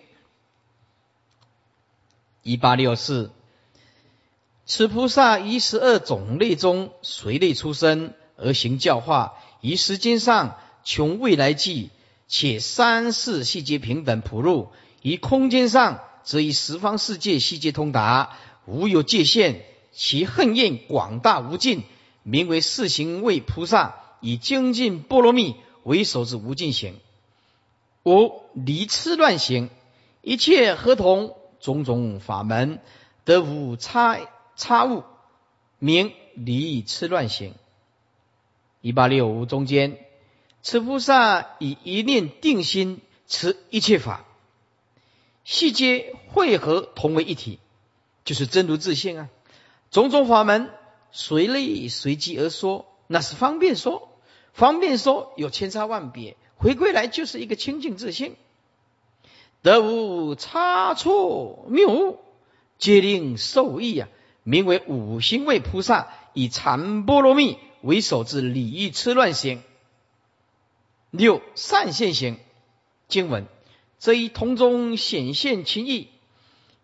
[2.42, 3.32] 一八六四，
[4.66, 11.88] 此菩萨于十二种类中随类出生而行教化，于时间上穷未来际，
[12.28, 19.64] 且三世细节平等普入；于空间上则以十方世界细节通达，无有界限。
[19.92, 21.84] 其恨焰广大无尽，
[22.22, 26.98] 名为四行位菩萨，以精进波罗蜜为首之无尽行。
[28.04, 29.70] 无离痴乱行，
[30.22, 31.36] 一切合同。
[31.60, 32.78] 种种法门
[33.24, 34.20] 得无差
[34.54, 35.02] 差误，
[35.78, 37.54] 名离痴乱行。
[38.82, 39.96] 一八六五中间，
[40.64, 44.24] 此菩萨以一念定心持一切法，
[45.44, 47.58] 细节汇合同为一体，
[48.24, 49.28] 就是真如自性啊。
[49.90, 50.70] 种种法门
[51.12, 54.08] 随类随机而说，那是方便说，
[54.54, 58.34] 方便说有千差万别，回归来就是一个清净自性。
[59.60, 62.20] 得无差错谬误，
[62.78, 64.08] 皆令受益啊！
[64.44, 69.62] 名为五行位菩萨，以禅波罗蜜为首之礼义痴乱行。
[71.16, 72.40] 六善现行
[73.06, 73.46] 经文，
[74.00, 76.08] 这一同中显现情意，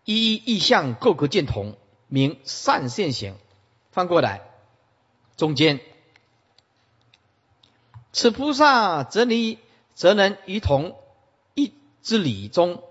[0.05, 1.75] 一一意象各个见同，
[2.07, 3.35] 名善现行。
[3.91, 4.41] 翻过来，
[5.35, 5.81] 中间，
[8.13, 9.59] 此菩萨则离
[9.95, 10.95] 则能于同
[11.55, 11.73] 一。
[12.01, 12.81] 之理中，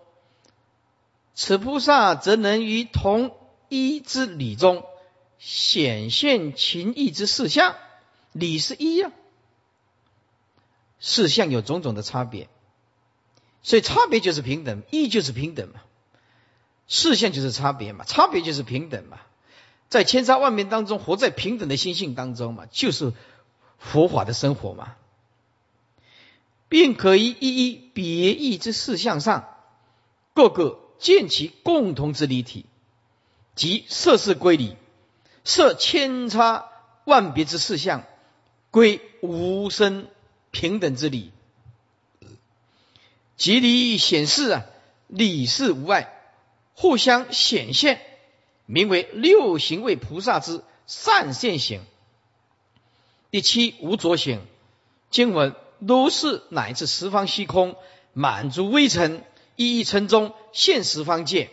[1.35, 3.35] 此菩萨则能于同
[3.69, 4.85] 一之理中
[5.39, 7.75] 显现情义之事相。
[8.33, 9.11] 理是一呀，
[11.01, 12.49] 事项有种种的差别，
[13.63, 15.81] 所以差别就是平等，义就是平等嘛。
[16.87, 19.19] 事项就是差别嘛，差别就是平等嘛。
[19.89, 23.13] 在千差万别当中，活在平等的心性当中嘛，就是
[23.79, 24.95] 佛法的生活嘛。
[26.69, 29.57] 并可以一一别异之事项上，
[30.35, 32.67] 各个见其共同之理体，
[33.57, 34.77] 即色事归理，
[35.45, 36.69] 设千差
[37.05, 38.05] 万别之事项，
[38.71, 40.07] 归无生
[40.51, 41.33] 平等之理，
[43.37, 44.67] 即理显示啊，
[45.07, 46.13] 理事无碍，
[46.75, 48.01] 互相显现，
[48.67, 51.83] 名为六行为菩萨之善现行。
[53.31, 54.41] 第七无着行
[55.11, 55.55] 经文。
[55.83, 57.75] 如是乃至十方虚空，
[58.13, 59.25] 满足微尘，
[59.57, 61.49] 一一尘中现十方界，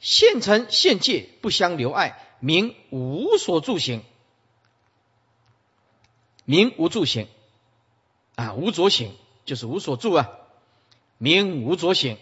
[0.00, 4.02] 现尘现界不相留碍，名无所住行，
[6.44, 7.28] 名无住行
[8.36, 10.30] 啊，无着行就是无所住啊，
[11.18, 12.18] 名无着行。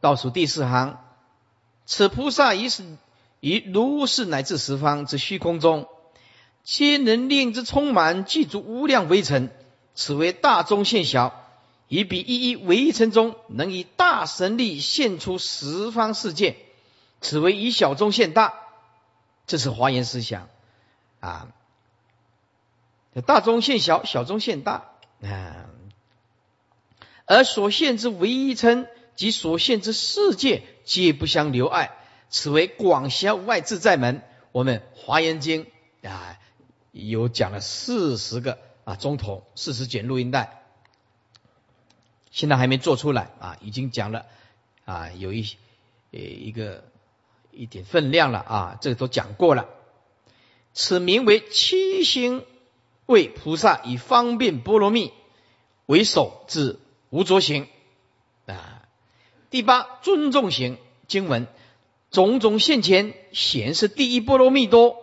[0.00, 0.98] 倒数第四行，
[1.86, 2.84] 此菩萨已是
[3.40, 5.88] 于如是乃至十方之虚空中。
[6.62, 9.50] 皆能令之充满，具足无量微尘，
[9.94, 11.44] 此为大中现小，
[11.88, 16.56] 以彼一一微尘中，能以大神力现出十方世界，
[17.20, 18.54] 此为以小中现大。
[19.46, 20.48] 这是华严思想
[21.20, 21.48] 啊，
[23.20, 25.66] 大中现小，小中现大啊，
[27.26, 31.96] 而所现之唯一称及所现之世界，皆不相留碍，
[32.28, 34.22] 此为广狭无碍自在门。
[34.52, 35.66] 我们华严经
[36.02, 36.38] 啊。
[36.96, 40.62] 有讲了四十个啊钟头，四十卷录音带，
[42.30, 44.26] 现在还没做出来啊，已经讲了
[44.84, 45.44] 啊，有一
[46.12, 46.84] 呃一个
[47.50, 49.68] 一点分量了啊，这个都讲过了。
[50.72, 52.44] 此名为七星
[53.06, 55.12] 为菩萨以方便波罗蜜
[55.86, 56.78] 为首之
[57.10, 57.68] 无着行
[58.46, 58.82] 啊。
[59.50, 61.46] 第八尊重行经文，
[62.10, 64.96] 种种现前显示第一波罗蜜多，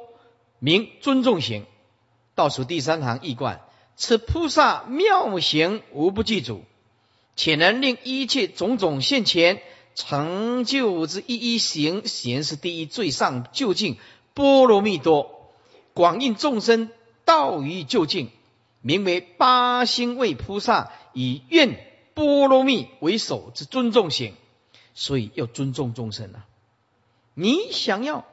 [0.60, 1.66] 名尊重行。
[2.34, 3.62] 倒数第三行一贯，
[3.96, 6.64] 此菩萨妙行无不具足，
[7.36, 9.62] 且能令一切种种现前
[9.96, 13.98] 成就之一一行，显示第一最上究竟
[14.34, 15.52] 波罗蜜多，
[15.94, 16.90] 广应众生
[17.32, 18.30] 道于究竟，
[18.82, 21.80] 名为八星位菩萨，以愿
[22.14, 24.36] 波罗蜜为首之尊重行，
[24.94, 26.46] 所以要尊重众生啊！
[27.34, 28.26] 你想要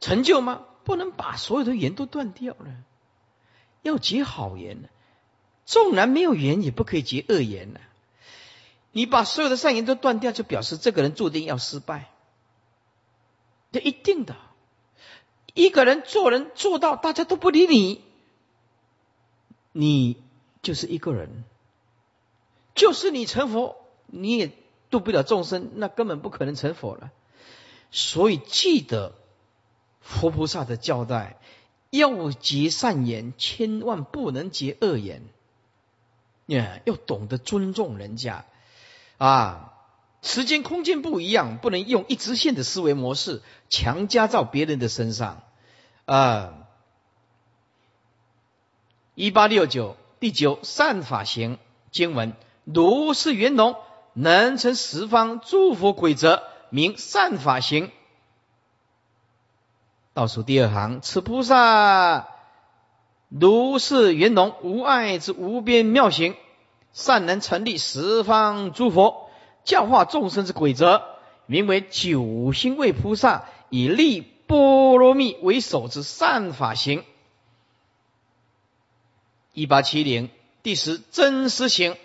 [0.00, 0.64] 成就吗？
[0.82, 2.74] 不能把所有的缘都断掉了，
[3.82, 4.88] 要结好缘呢。
[5.64, 7.78] 纵然没有缘，也不可以结恶缘呢。
[8.90, 12.10] 你把所有的善缘都断掉，就表示这个人注定要失败，
[13.70, 14.34] 这一定的。
[15.54, 18.00] 一个人做人做到大家都不理你，
[19.72, 20.16] 你
[20.62, 21.44] 就是一个人，
[22.74, 23.76] 就是你成佛，
[24.06, 24.52] 你也
[24.90, 27.10] 度不了众生，那根本不可能成佛了。
[27.90, 29.12] 所以记得
[30.00, 31.38] 佛菩萨的交代，
[31.90, 35.22] 要结善缘，千万不能结恶缘。
[36.46, 38.44] 呀，要懂得尊重人家
[39.18, 39.71] 啊！
[40.22, 45.42] 时间空间不一样，不能用一直线的思维模式强加到别人的身上
[46.04, 46.54] 啊！
[49.14, 51.58] 一八六九第九善法行
[51.90, 53.76] 经文：如是圆融，
[54.14, 57.90] 能成十方诸佛规则，名善法行。
[60.14, 62.28] 倒数第二行，此菩萨。
[63.28, 66.36] 如是圆融无碍之无边妙行，
[66.92, 69.30] 善能成立十方诸佛
[69.64, 71.02] 教化众生之规则，
[71.46, 77.04] 名为九星位菩萨，以立波罗蜜为首之善法行。
[79.52, 80.30] 一八七零
[80.62, 81.96] 第十真实行，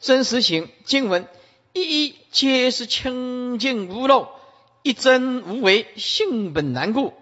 [0.00, 1.28] 真实行经文
[1.72, 4.28] 一一皆是清净无漏，
[4.82, 7.12] 一真无为，性本难故。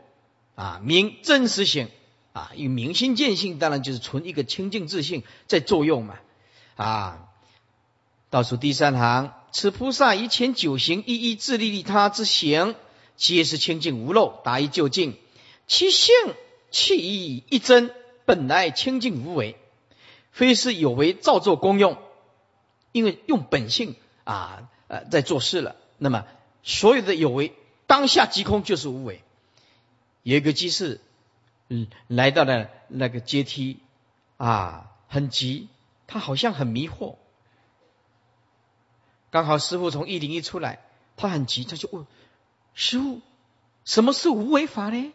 [0.55, 1.88] 啊，明真实性
[2.34, 6.16] 啊，以明心见性，当然就是存一个清净自信在作用嘛。
[6.76, 7.32] 啊，
[8.33, 12.74] 倒数第三行，此菩萨以前九行一一自利利他之行，
[13.14, 15.18] 皆是清净无漏，达于究竟。
[15.66, 16.14] 其性
[16.70, 19.59] 气意一真，本来清净无为，
[20.30, 21.99] 非是有为造作功用。
[22.93, 26.24] 因为用本性啊呃在做事了，那么
[26.62, 27.53] 所有的有为
[27.87, 29.22] 当下即空，就是无为。
[30.22, 31.03] 有一个居士，
[31.68, 33.80] 嗯，来到了那个阶梯，
[34.39, 35.68] 啊，很急，
[36.07, 37.16] 他好像很迷惑。
[39.33, 40.78] 刚好师傅从一零一出来，
[41.16, 42.07] 他很急，他就问
[42.74, 43.20] 师傅
[43.85, 45.12] ：“什么是无为法呢？”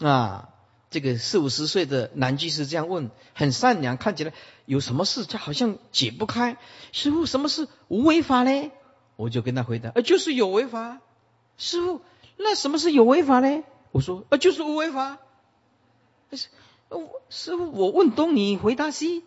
[0.00, 0.48] 啊，
[0.88, 4.32] 这个四五十岁的男居士这样问，很善良，看起来
[4.64, 6.56] 有什么事，他好像解不开。
[6.92, 8.70] 师傅，什么是无为法呢？
[9.16, 10.98] 我就跟他回答：“呃，就是有为法。”
[11.58, 12.00] 师傅。
[12.42, 13.64] 那什么是有为法呢？
[13.92, 15.18] 我说啊，就是无为法。
[17.28, 19.24] 师傅，我问东，你回答西。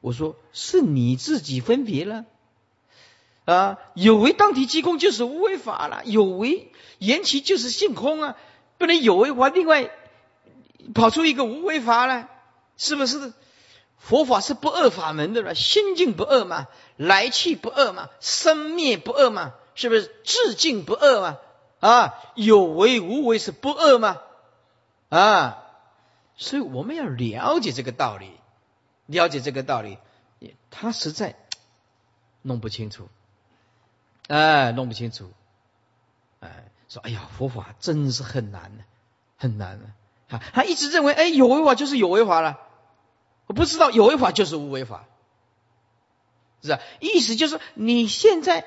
[0.00, 2.24] 我说是你自己分别了。
[3.46, 6.02] 啊，有为当体即空，就是无为法了。
[6.04, 8.36] 有为言其就是性空啊，
[8.76, 9.90] 不能有为法，另外
[10.94, 12.28] 跑出一个无为法来，
[12.76, 13.32] 是不是？
[13.98, 16.66] 佛法是不二法门的了，心境不二嘛，
[16.96, 20.14] 来去不二嘛，生灭不二嘛，是不是？
[20.24, 21.38] 自境不二嘛。
[21.80, 24.20] 啊，有为无为是不恶嘛？
[25.08, 25.62] 啊，
[26.36, 28.30] 所以我们要了解这个道理，
[29.06, 29.98] 了解这个道理，
[30.70, 31.36] 他实在
[32.42, 33.08] 弄不清楚，
[34.28, 35.30] 哎，弄不清楚，
[36.40, 38.84] 哎，说哎呀，佛法真是很难呢，
[39.36, 39.86] 很难呢。
[40.28, 42.58] 他他一直认为，哎，有为法就是有为法了，
[43.46, 45.04] 我不知道有为法就是无为法，
[46.62, 46.80] 是吧？
[47.00, 48.66] 意思就是你现在。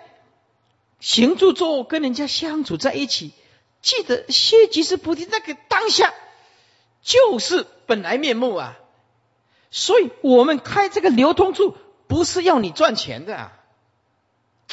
[1.01, 3.31] 行住坐卧跟人家相处在一起，
[3.81, 6.13] 记得歇即是菩提，那个当下
[7.01, 8.77] 就是本来面目啊！
[9.71, 13.58] 所以我们开这个流通处，不是要你赚钱的，啊，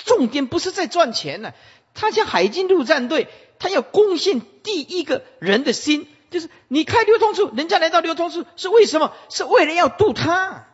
[0.05, 1.53] 重点不是在赚钱呢。
[1.95, 3.29] 他像海军陆战队，
[3.59, 9.15] 他要攻陷第一个人的心，就是你开流通处，人家来到流通处是为什么？
[9.31, 10.67] 是为了要渡他。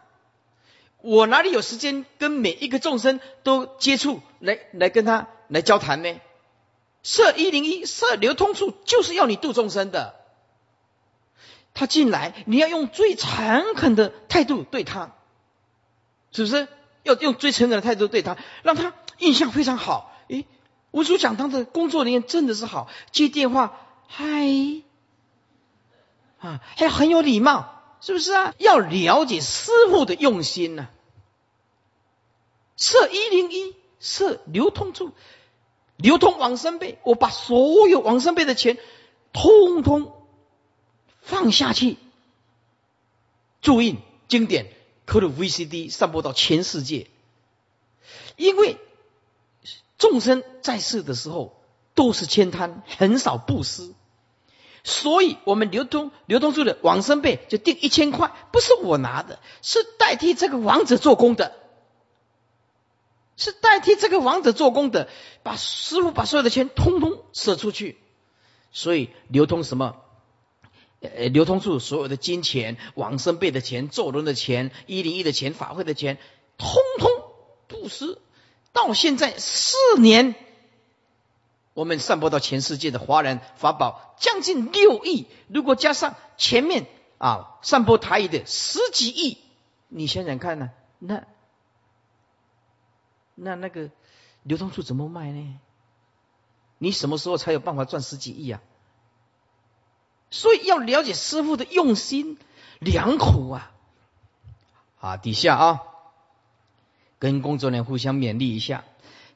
[1.01, 5.29] 我哪里有时间跟每一个众生都接触，来来跟他？
[5.49, 6.21] 来交谈呢？
[7.03, 10.15] 设一零一设流通处，就是要你度众生的。
[11.75, 15.13] 他进来，你要用最诚恳的态度对他，
[16.33, 16.69] 是不是？
[17.03, 20.13] 要用最诚恳的态度对他，让他印象非常好。
[20.29, 20.47] 诶，
[20.91, 24.83] 文殊讲堂的工作人员真的是好，接电话，嗨，
[26.39, 28.55] 啊，还很有礼貌，是不是啊？
[28.59, 30.89] 要了解师傅的用心呢。
[32.77, 35.13] 设一零一设流通处。
[35.97, 38.77] 流通往生辈，我把所有往生辈的钱，
[39.33, 40.13] 通通
[41.21, 41.97] 放下去，
[43.61, 44.73] 注印经典，
[45.05, 47.07] 刻入 VCD，散播到全世界。
[48.37, 48.79] 因为
[50.03, 51.63] 众生在世的时候
[51.95, 53.95] 都是悭贪，很少布施，
[54.83, 61.55] 所以我们流通流通处的往生费就定一千块，不是我拿的，是代替这个王者做工的，
[63.37, 65.09] 是代替这个王者做工的，
[65.45, 67.97] 把师傅把所有的钱通通舍出去，
[68.73, 69.95] 所以流通什么？
[71.01, 76.19] 呃，流通处所有的金钱、往生贝的钱、做人的钱、一零一的钱、法会的钱，
[76.59, 77.09] 通通
[77.69, 78.19] 布施。
[78.73, 80.35] 到现在四年。
[81.75, 89.39] 我们散播到全世界的华人法宝将近六亿，如果加上前面啊散播台语的十几亿，
[89.89, 90.71] 你想想看呢？
[90.99, 91.25] 那
[93.35, 93.91] 那那个
[94.43, 95.59] 流通处怎么卖呢？
[96.77, 98.61] 你什么时候才有办法赚十几亿啊？
[100.31, 102.39] 所以要了解师傅的用心
[102.81, 103.73] 良苦啊！
[105.01, 105.83] 啊，底下啊，
[107.23, 108.83] 跟工作人员互相勉励一下，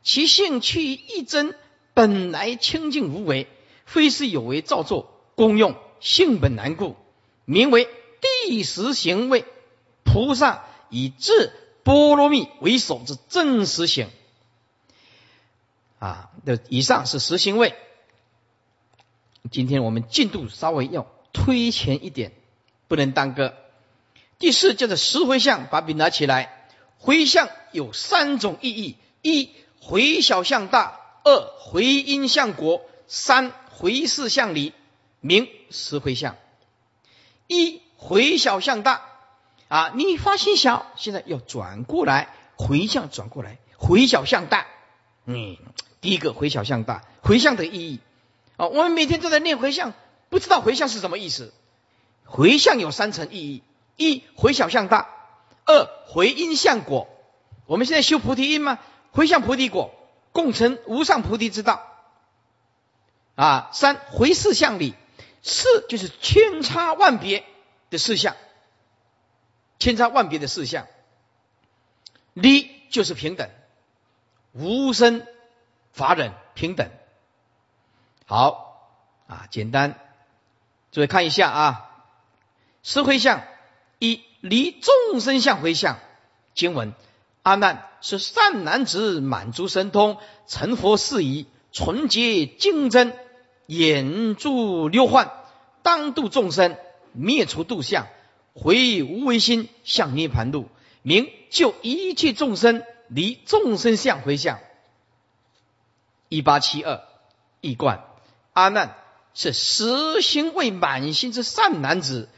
[0.03, 1.55] 其性趋于一真。
[1.95, 3.47] 本来清净无为，
[3.85, 6.97] 非是有为造作，功用性本难故，
[7.45, 7.89] 名为
[8.49, 9.45] 第十行位。
[10.03, 11.53] 菩萨以智
[11.85, 14.09] 波罗蜜为首之真实行。
[16.01, 17.77] 啊，的以上是实行位。
[19.53, 22.33] 今天我们进度稍微要推前一点，
[22.89, 23.55] 不能耽搁。
[24.41, 26.56] 第四叫做十回向，把笔拿起来。
[27.07, 29.51] 回向有三种意义：一
[29.81, 31.01] 回小向大。
[31.23, 34.73] 二回因向果，三回事向理，
[35.21, 36.35] 名十回向。
[37.47, 39.03] 一回小向大。
[39.69, 43.59] 啊，你发心小，现在要转过来回向，转过来。
[43.77, 44.67] 回小向大。
[45.27, 45.57] 嗯，
[46.01, 48.01] 第一个回小向大，回向的意义。
[48.57, 49.93] 啊，我们每天都在念回向，
[50.29, 51.55] 不知道回向是什么意思。
[52.25, 53.63] 回向有三层意义：
[53.97, 55.09] 一回小向大，
[55.67, 57.09] 二回因向果。
[57.67, 58.79] 我们现在修菩提因吗？
[59.13, 59.93] 回向菩提果。
[60.33, 61.83] 共成无上菩提之道
[63.37, 63.71] 啊！
[63.73, 64.95] 三回事相理，
[65.43, 67.47] 四就是千差万别
[67.89, 68.37] 的事项，
[69.79, 70.87] 千差万别的事项。
[72.35, 73.49] 理就是平等，
[74.53, 75.27] 无生
[75.91, 76.91] 法忍平等。
[78.27, 78.91] 好
[79.27, 79.99] 啊，简单，
[80.93, 81.91] 诸位看一下啊，
[82.83, 83.43] 十回向一
[84.49, 85.99] 离众生相回向
[86.55, 86.93] 经文。
[87.43, 90.19] 阿难是善男子，满足神通，
[90.49, 93.17] 成佛事宜，纯洁精真，
[93.67, 95.31] 眼住六幻，
[95.83, 96.77] 当度众生，
[97.13, 98.09] 灭除度相，
[98.53, 100.67] 回无为心，向涅盘路，
[101.03, 104.59] 名救一切众生离众生相回向。
[106.29, 107.03] 一八七二
[107.61, 108.05] 一贯，
[108.55, 108.97] 阿难
[109.35, 112.29] 是实行未满心之善男子，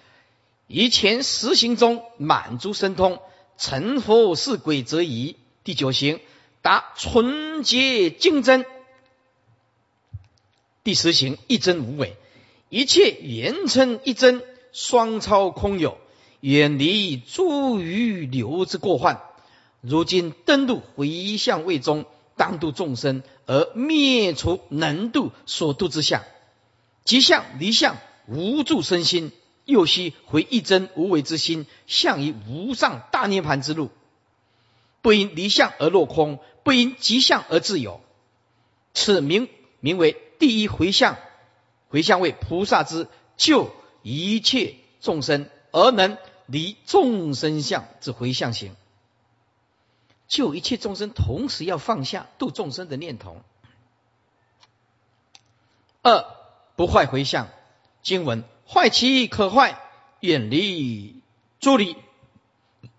[0.69, 3.19] 以前实行中满足神通。
[3.57, 5.35] 成佛是鬼则已。
[5.65, 6.21] 第九行
[6.63, 8.65] 达纯洁精真。
[10.85, 12.17] 第十行一真无伪，
[12.69, 15.99] 一切言称一真，双超空有，
[16.41, 19.21] 远离诸余流之过患。
[19.81, 22.07] 如今登陆回向位中，
[22.37, 26.23] 当度众生而灭除能度所度之相，
[27.03, 27.97] 即相离相
[28.29, 29.33] 无助身心。
[29.69, 33.91] 又悉回一真无为之心，向于无上大涅盘之路，
[35.03, 38.01] 不因离相而落空，不因即相而自由。
[38.95, 39.47] 此名
[39.81, 41.19] 名为第一回向，
[41.91, 43.71] 回向为菩萨之救
[44.03, 46.17] 一切众生而能
[46.47, 48.75] 离众生相之回向行，
[50.29, 53.43] 救一切众生，同时要放下度众生的念头。
[56.01, 56.25] 二
[56.75, 57.49] 不坏回向
[58.03, 58.45] 经文。
[58.71, 59.81] 坏其可坏，
[60.21, 61.23] 远离
[61.59, 61.97] 诸理，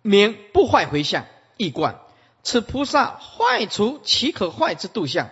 [0.02, 1.26] 名不坏回向。
[1.58, 2.00] 一观
[2.42, 5.30] 此菩萨坏除其可坏之度相，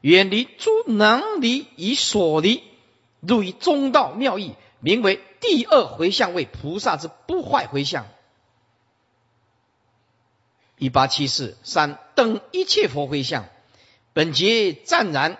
[0.00, 2.62] 远离诸能离以所离，
[3.20, 8.06] 入于中道妙义，名为第二回向为菩萨之不坏回向。
[10.78, 13.46] 一八七四三等一切佛回向，
[14.12, 15.38] 本节湛然，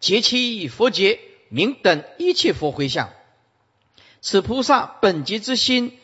[0.00, 3.10] 结其佛节，名等一切佛回向。
[4.22, 5.98] 此菩萨本觉之心，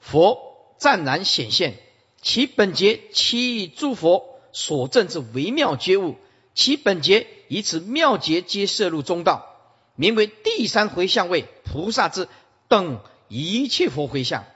[0.00, 1.74] 佛湛然显现，
[2.22, 6.16] 其本觉其诸佛所证之微妙觉悟，
[6.54, 9.46] 其本觉以此妙觉皆摄入中道，
[9.94, 12.28] 名为第三回向位菩萨之
[12.66, 14.46] 等一切佛回向。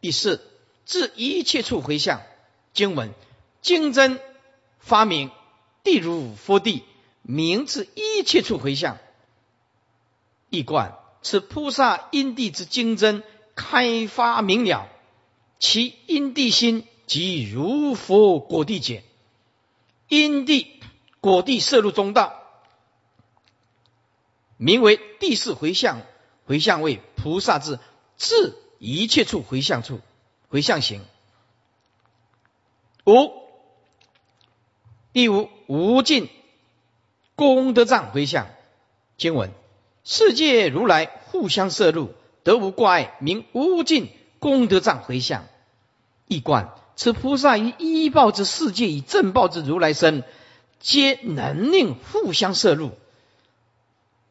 [0.00, 0.40] 第四，
[0.86, 2.22] 至一切处回向
[2.72, 3.12] 经文，
[3.60, 4.18] 经真
[4.78, 5.30] 发明
[5.84, 6.82] 地如佛地，
[7.20, 8.96] 名至一切处回向，
[10.48, 10.96] 一贯。
[11.26, 13.24] 此菩萨因地之精真
[13.56, 14.88] 开发明了，
[15.58, 19.02] 其因地心即如佛果地解，
[20.06, 20.80] 因地
[21.20, 22.44] 果地摄入中道，
[24.56, 26.00] 名为第四回向。
[26.48, 27.80] 回向为菩萨智，
[28.16, 30.00] 智一切处回向处，
[30.48, 31.04] 回向行。
[33.04, 33.32] 五
[35.12, 36.30] 第五无尽
[37.34, 38.46] 功德藏回向
[39.18, 39.50] 经文：
[40.08, 45.46] 世界如来互相摄入，得无挂碍，名无尽功德藏回向。
[46.28, 50.22] 一观此菩萨于依报之世界，以正报之如来身，
[50.78, 52.92] 皆能令互相摄入。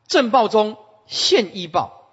[0.08, 2.10] 正报中现依报。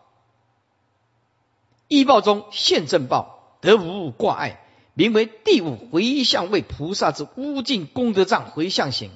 [1.87, 4.61] 依报中现正报，得无挂碍，
[4.95, 9.13] 名为第五回向为菩萨之无尽功德藏回向行。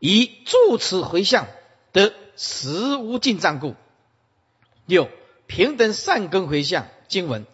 [0.00, 1.46] 以住此回向
[1.92, 3.74] 得实无尽藏故。
[4.86, 5.08] 六
[5.46, 7.46] 平等善根回向经文：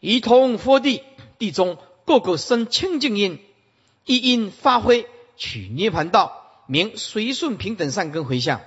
[0.00, 1.02] 一通佛地，
[1.38, 3.40] 地中个个生清净因，
[4.04, 5.06] 一因发挥
[5.36, 8.60] 取涅盘道，名随顺平等善根回向。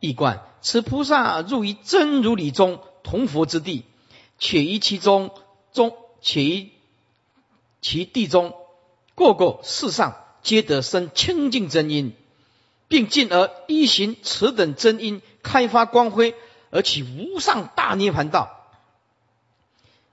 [0.00, 3.84] 一观此菩萨入于真如理中同佛之地。
[4.38, 5.30] 且于其中
[5.72, 6.68] 中，且于
[7.80, 8.54] 其地中，
[9.14, 12.14] 个个世上皆得生清净真因，
[12.88, 16.34] 并进而依行此等真因，开发光辉，
[16.70, 18.66] 而起无上大涅盘道，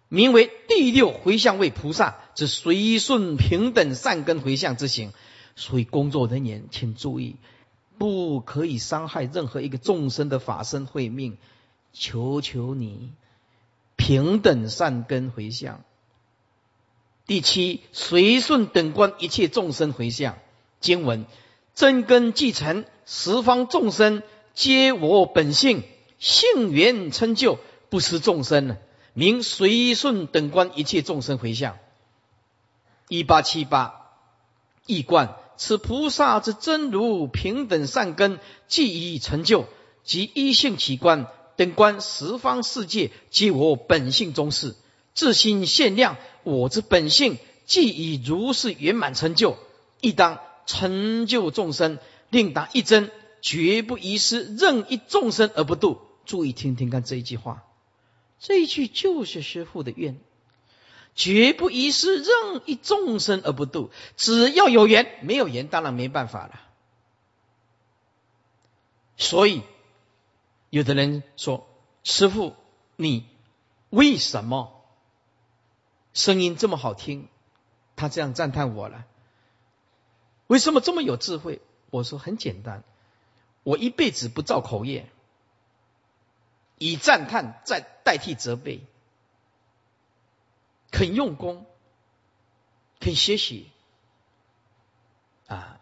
[0.08, 5.12] 名为第六回向位菩萨指随顺平等善根回向之行。
[5.56, 7.36] 所以工作人员请注意，
[7.98, 11.38] 不可以伤害任何一个众生的法身慧命，
[11.94, 13.12] 求求你。
[13.96, 15.84] 平等善根回向。
[17.28, 20.40] 第七，随顺等观一切众生回向。
[20.82, 21.26] 经文：
[21.76, 24.22] 真根继承，十方众生
[24.54, 25.84] 皆我本性，
[26.20, 27.58] 性缘成就，
[27.90, 28.78] 不失众生。
[29.14, 31.78] 名随顺等观一切众生回向。
[33.10, 34.12] 一八七八，
[34.86, 39.66] 一观此菩萨之真如平等善根，既已成就，
[40.04, 41.28] 即一性起观。
[41.56, 44.76] 等观十方世界，皆我本性中事，
[45.14, 46.18] 自心限量。
[46.44, 49.58] 我之本性，既已如是圆满成就，
[50.02, 52.00] 亦当成就众生，
[52.30, 53.12] 令达一真，
[53.42, 56.02] 绝不遗失任一众生而不度。
[56.26, 57.64] 注意听听看这一句话，
[58.40, 60.20] 这一句就是师父的愿，
[61.16, 63.92] 绝不遗失任一众生而不度。
[64.18, 66.62] 只要有缘，没有缘当然没办法了。
[69.18, 69.62] 所以。
[70.70, 71.68] 有的人说
[72.04, 72.56] ：“师傅，
[72.96, 73.28] 你
[73.92, 74.84] 为什么
[76.16, 77.28] 声音这么好听？”
[77.96, 79.06] 他这样赞叹我了。
[80.48, 81.62] 为什么这么有智慧？
[81.90, 82.84] 我说很简单，
[83.64, 85.10] 我一辈子不造口业，
[86.78, 88.82] 以赞叹再代替责备，
[90.92, 91.66] 肯用功，
[93.00, 93.70] 肯学习，
[95.48, 95.80] 啊，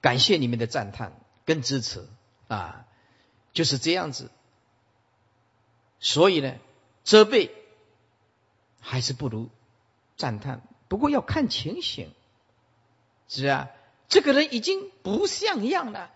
[0.00, 2.06] 感谢你们的赞叹跟支持
[2.46, 2.84] 啊。
[3.52, 4.30] 就是这样子，
[5.98, 6.54] 所以呢，
[7.02, 7.52] 责备
[8.78, 9.50] 还是不如
[10.16, 10.62] 赞叹。
[10.86, 12.12] 不过要看情形，
[13.28, 13.68] 是啊，
[14.08, 16.10] 这个人已经不像样了，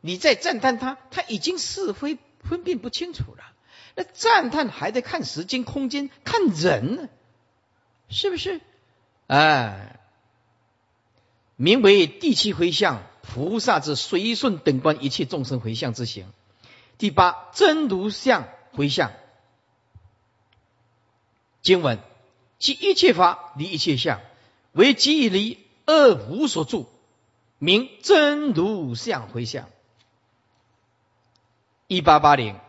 [0.00, 3.44] 你再赞叹他，他已经是非分辨不清楚了。
[3.94, 7.08] 那赞叹还得看时间、空间，看人呢，
[8.08, 8.60] 是不是？
[9.28, 10.00] 哎，
[11.56, 16.26] 名为第七回向菩萨之随顺等观一切众生回向之行。
[16.96, 19.12] 第八真如相回向
[21.62, 21.98] 经文，
[22.58, 24.20] 即一切法离一切相，
[24.72, 26.86] 为即以离二无所住，
[27.58, 29.70] 名真如相回向。
[31.86, 32.60] 一八八零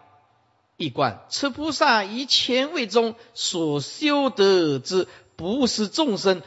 [0.78, 6.42] 一观，此菩萨于前位中所修得之，不是众生，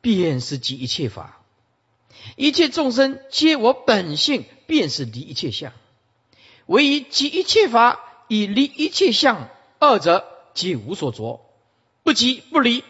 [0.00, 1.40] 便是即一切法，
[2.34, 5.72] 一切众生皆我本性，便是离一切相。
[6.66, 9.48] 唯以即一切法以离一切相，
[9.78, 11.40] 二者皆无所着，
[12.02, 12.82] 不即不离，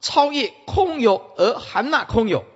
[0.00, 2.46] 超越空有而含纳空有，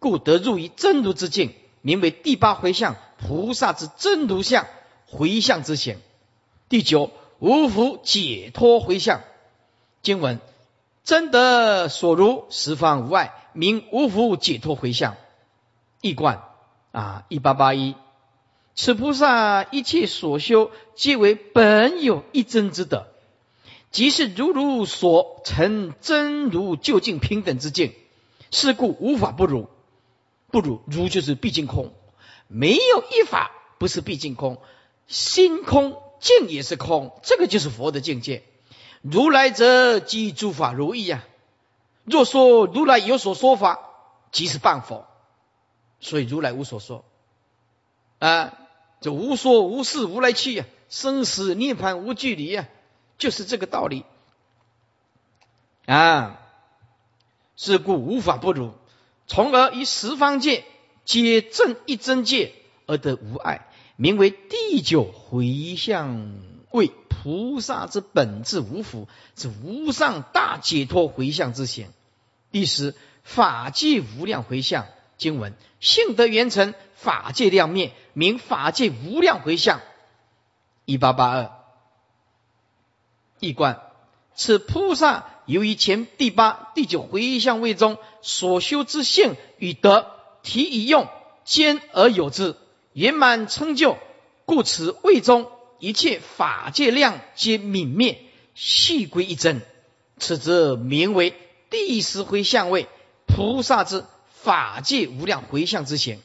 [0.00, 4.66] 故得入于真如之境，名为第八回向菩萨之真如相
[5.06, 5.98] 回向之显。
[6.68, 9.20] 第九无福解脱回向
[10.02, 10.40] 经文，
[11.04, 15.16] 真得所如十方无碍，名无福解脱回向。
[16.00, 16.42] 一观
[16.92, 17.94] 啊，一八八一。
[18.74, 23.08] 此菩萨一切所修，皆为本有一真之德，
[23.90, 27.92] 即是如如所成真如究竟平等之境。
[28.50, 29.68] 是故无法不如，
[30.50, 31.92] 不如如就是毕竟空，
[32.48, 34.60] 没有一法不是毕竟空，
[35.06, 38.42] 心空境也是空，这个就是佛的境界。
[39.02, 41.24] 如来者即诸法如意啊。
[42.04, 43.78] 若说如来有所说法，
[44.32, 45.06] 即是半佛，
[46.00, 47.04] 所以如来无所说
[48.18, 48.56] 啊。
[49.00, 52.68] 这无说无事无来去呀，生死涅槃无距离呀，
[53.16, 54.04] 就是这个道理
[55.86, 56.36] 啊。
[57.56, 58.72] 是故无法不如，
[59.30, 60.64] 从而于十方界
[61.04, 62.52] 皆正一真界
[62.86, 66.40] 而得无碍，名为第九回向
[66.72, 69.06] 位菩萨之本质无福
[69.36, 71.86] 是无上大解脱回向之行。
[72.50, 79.80] 第十法界无量回向经文，性德圆成，法界量灭，名法界无量回向。
[80.86, 81.52] 一八八二，
[83.38, 83.80] 一观，
[84.40, 85.26] 此菩萨。
[85.44, 90.06] 由于前第八、第九回向位中所修之性与德，
[90.42, 91.08] 体以用
[91.44, 92.56] 兼而有之，
[92.94, 93.98] 圆满成就，
[94.46, 98.22] 故此位中一切法界量皆泯灭，
[98.54, 99.60] 细归一真。
[100.16, 101.34] 此则名为
[101.68, 102.86] 第十回向位
[103.26, 106.18] 菩萨之法界无量回向之行。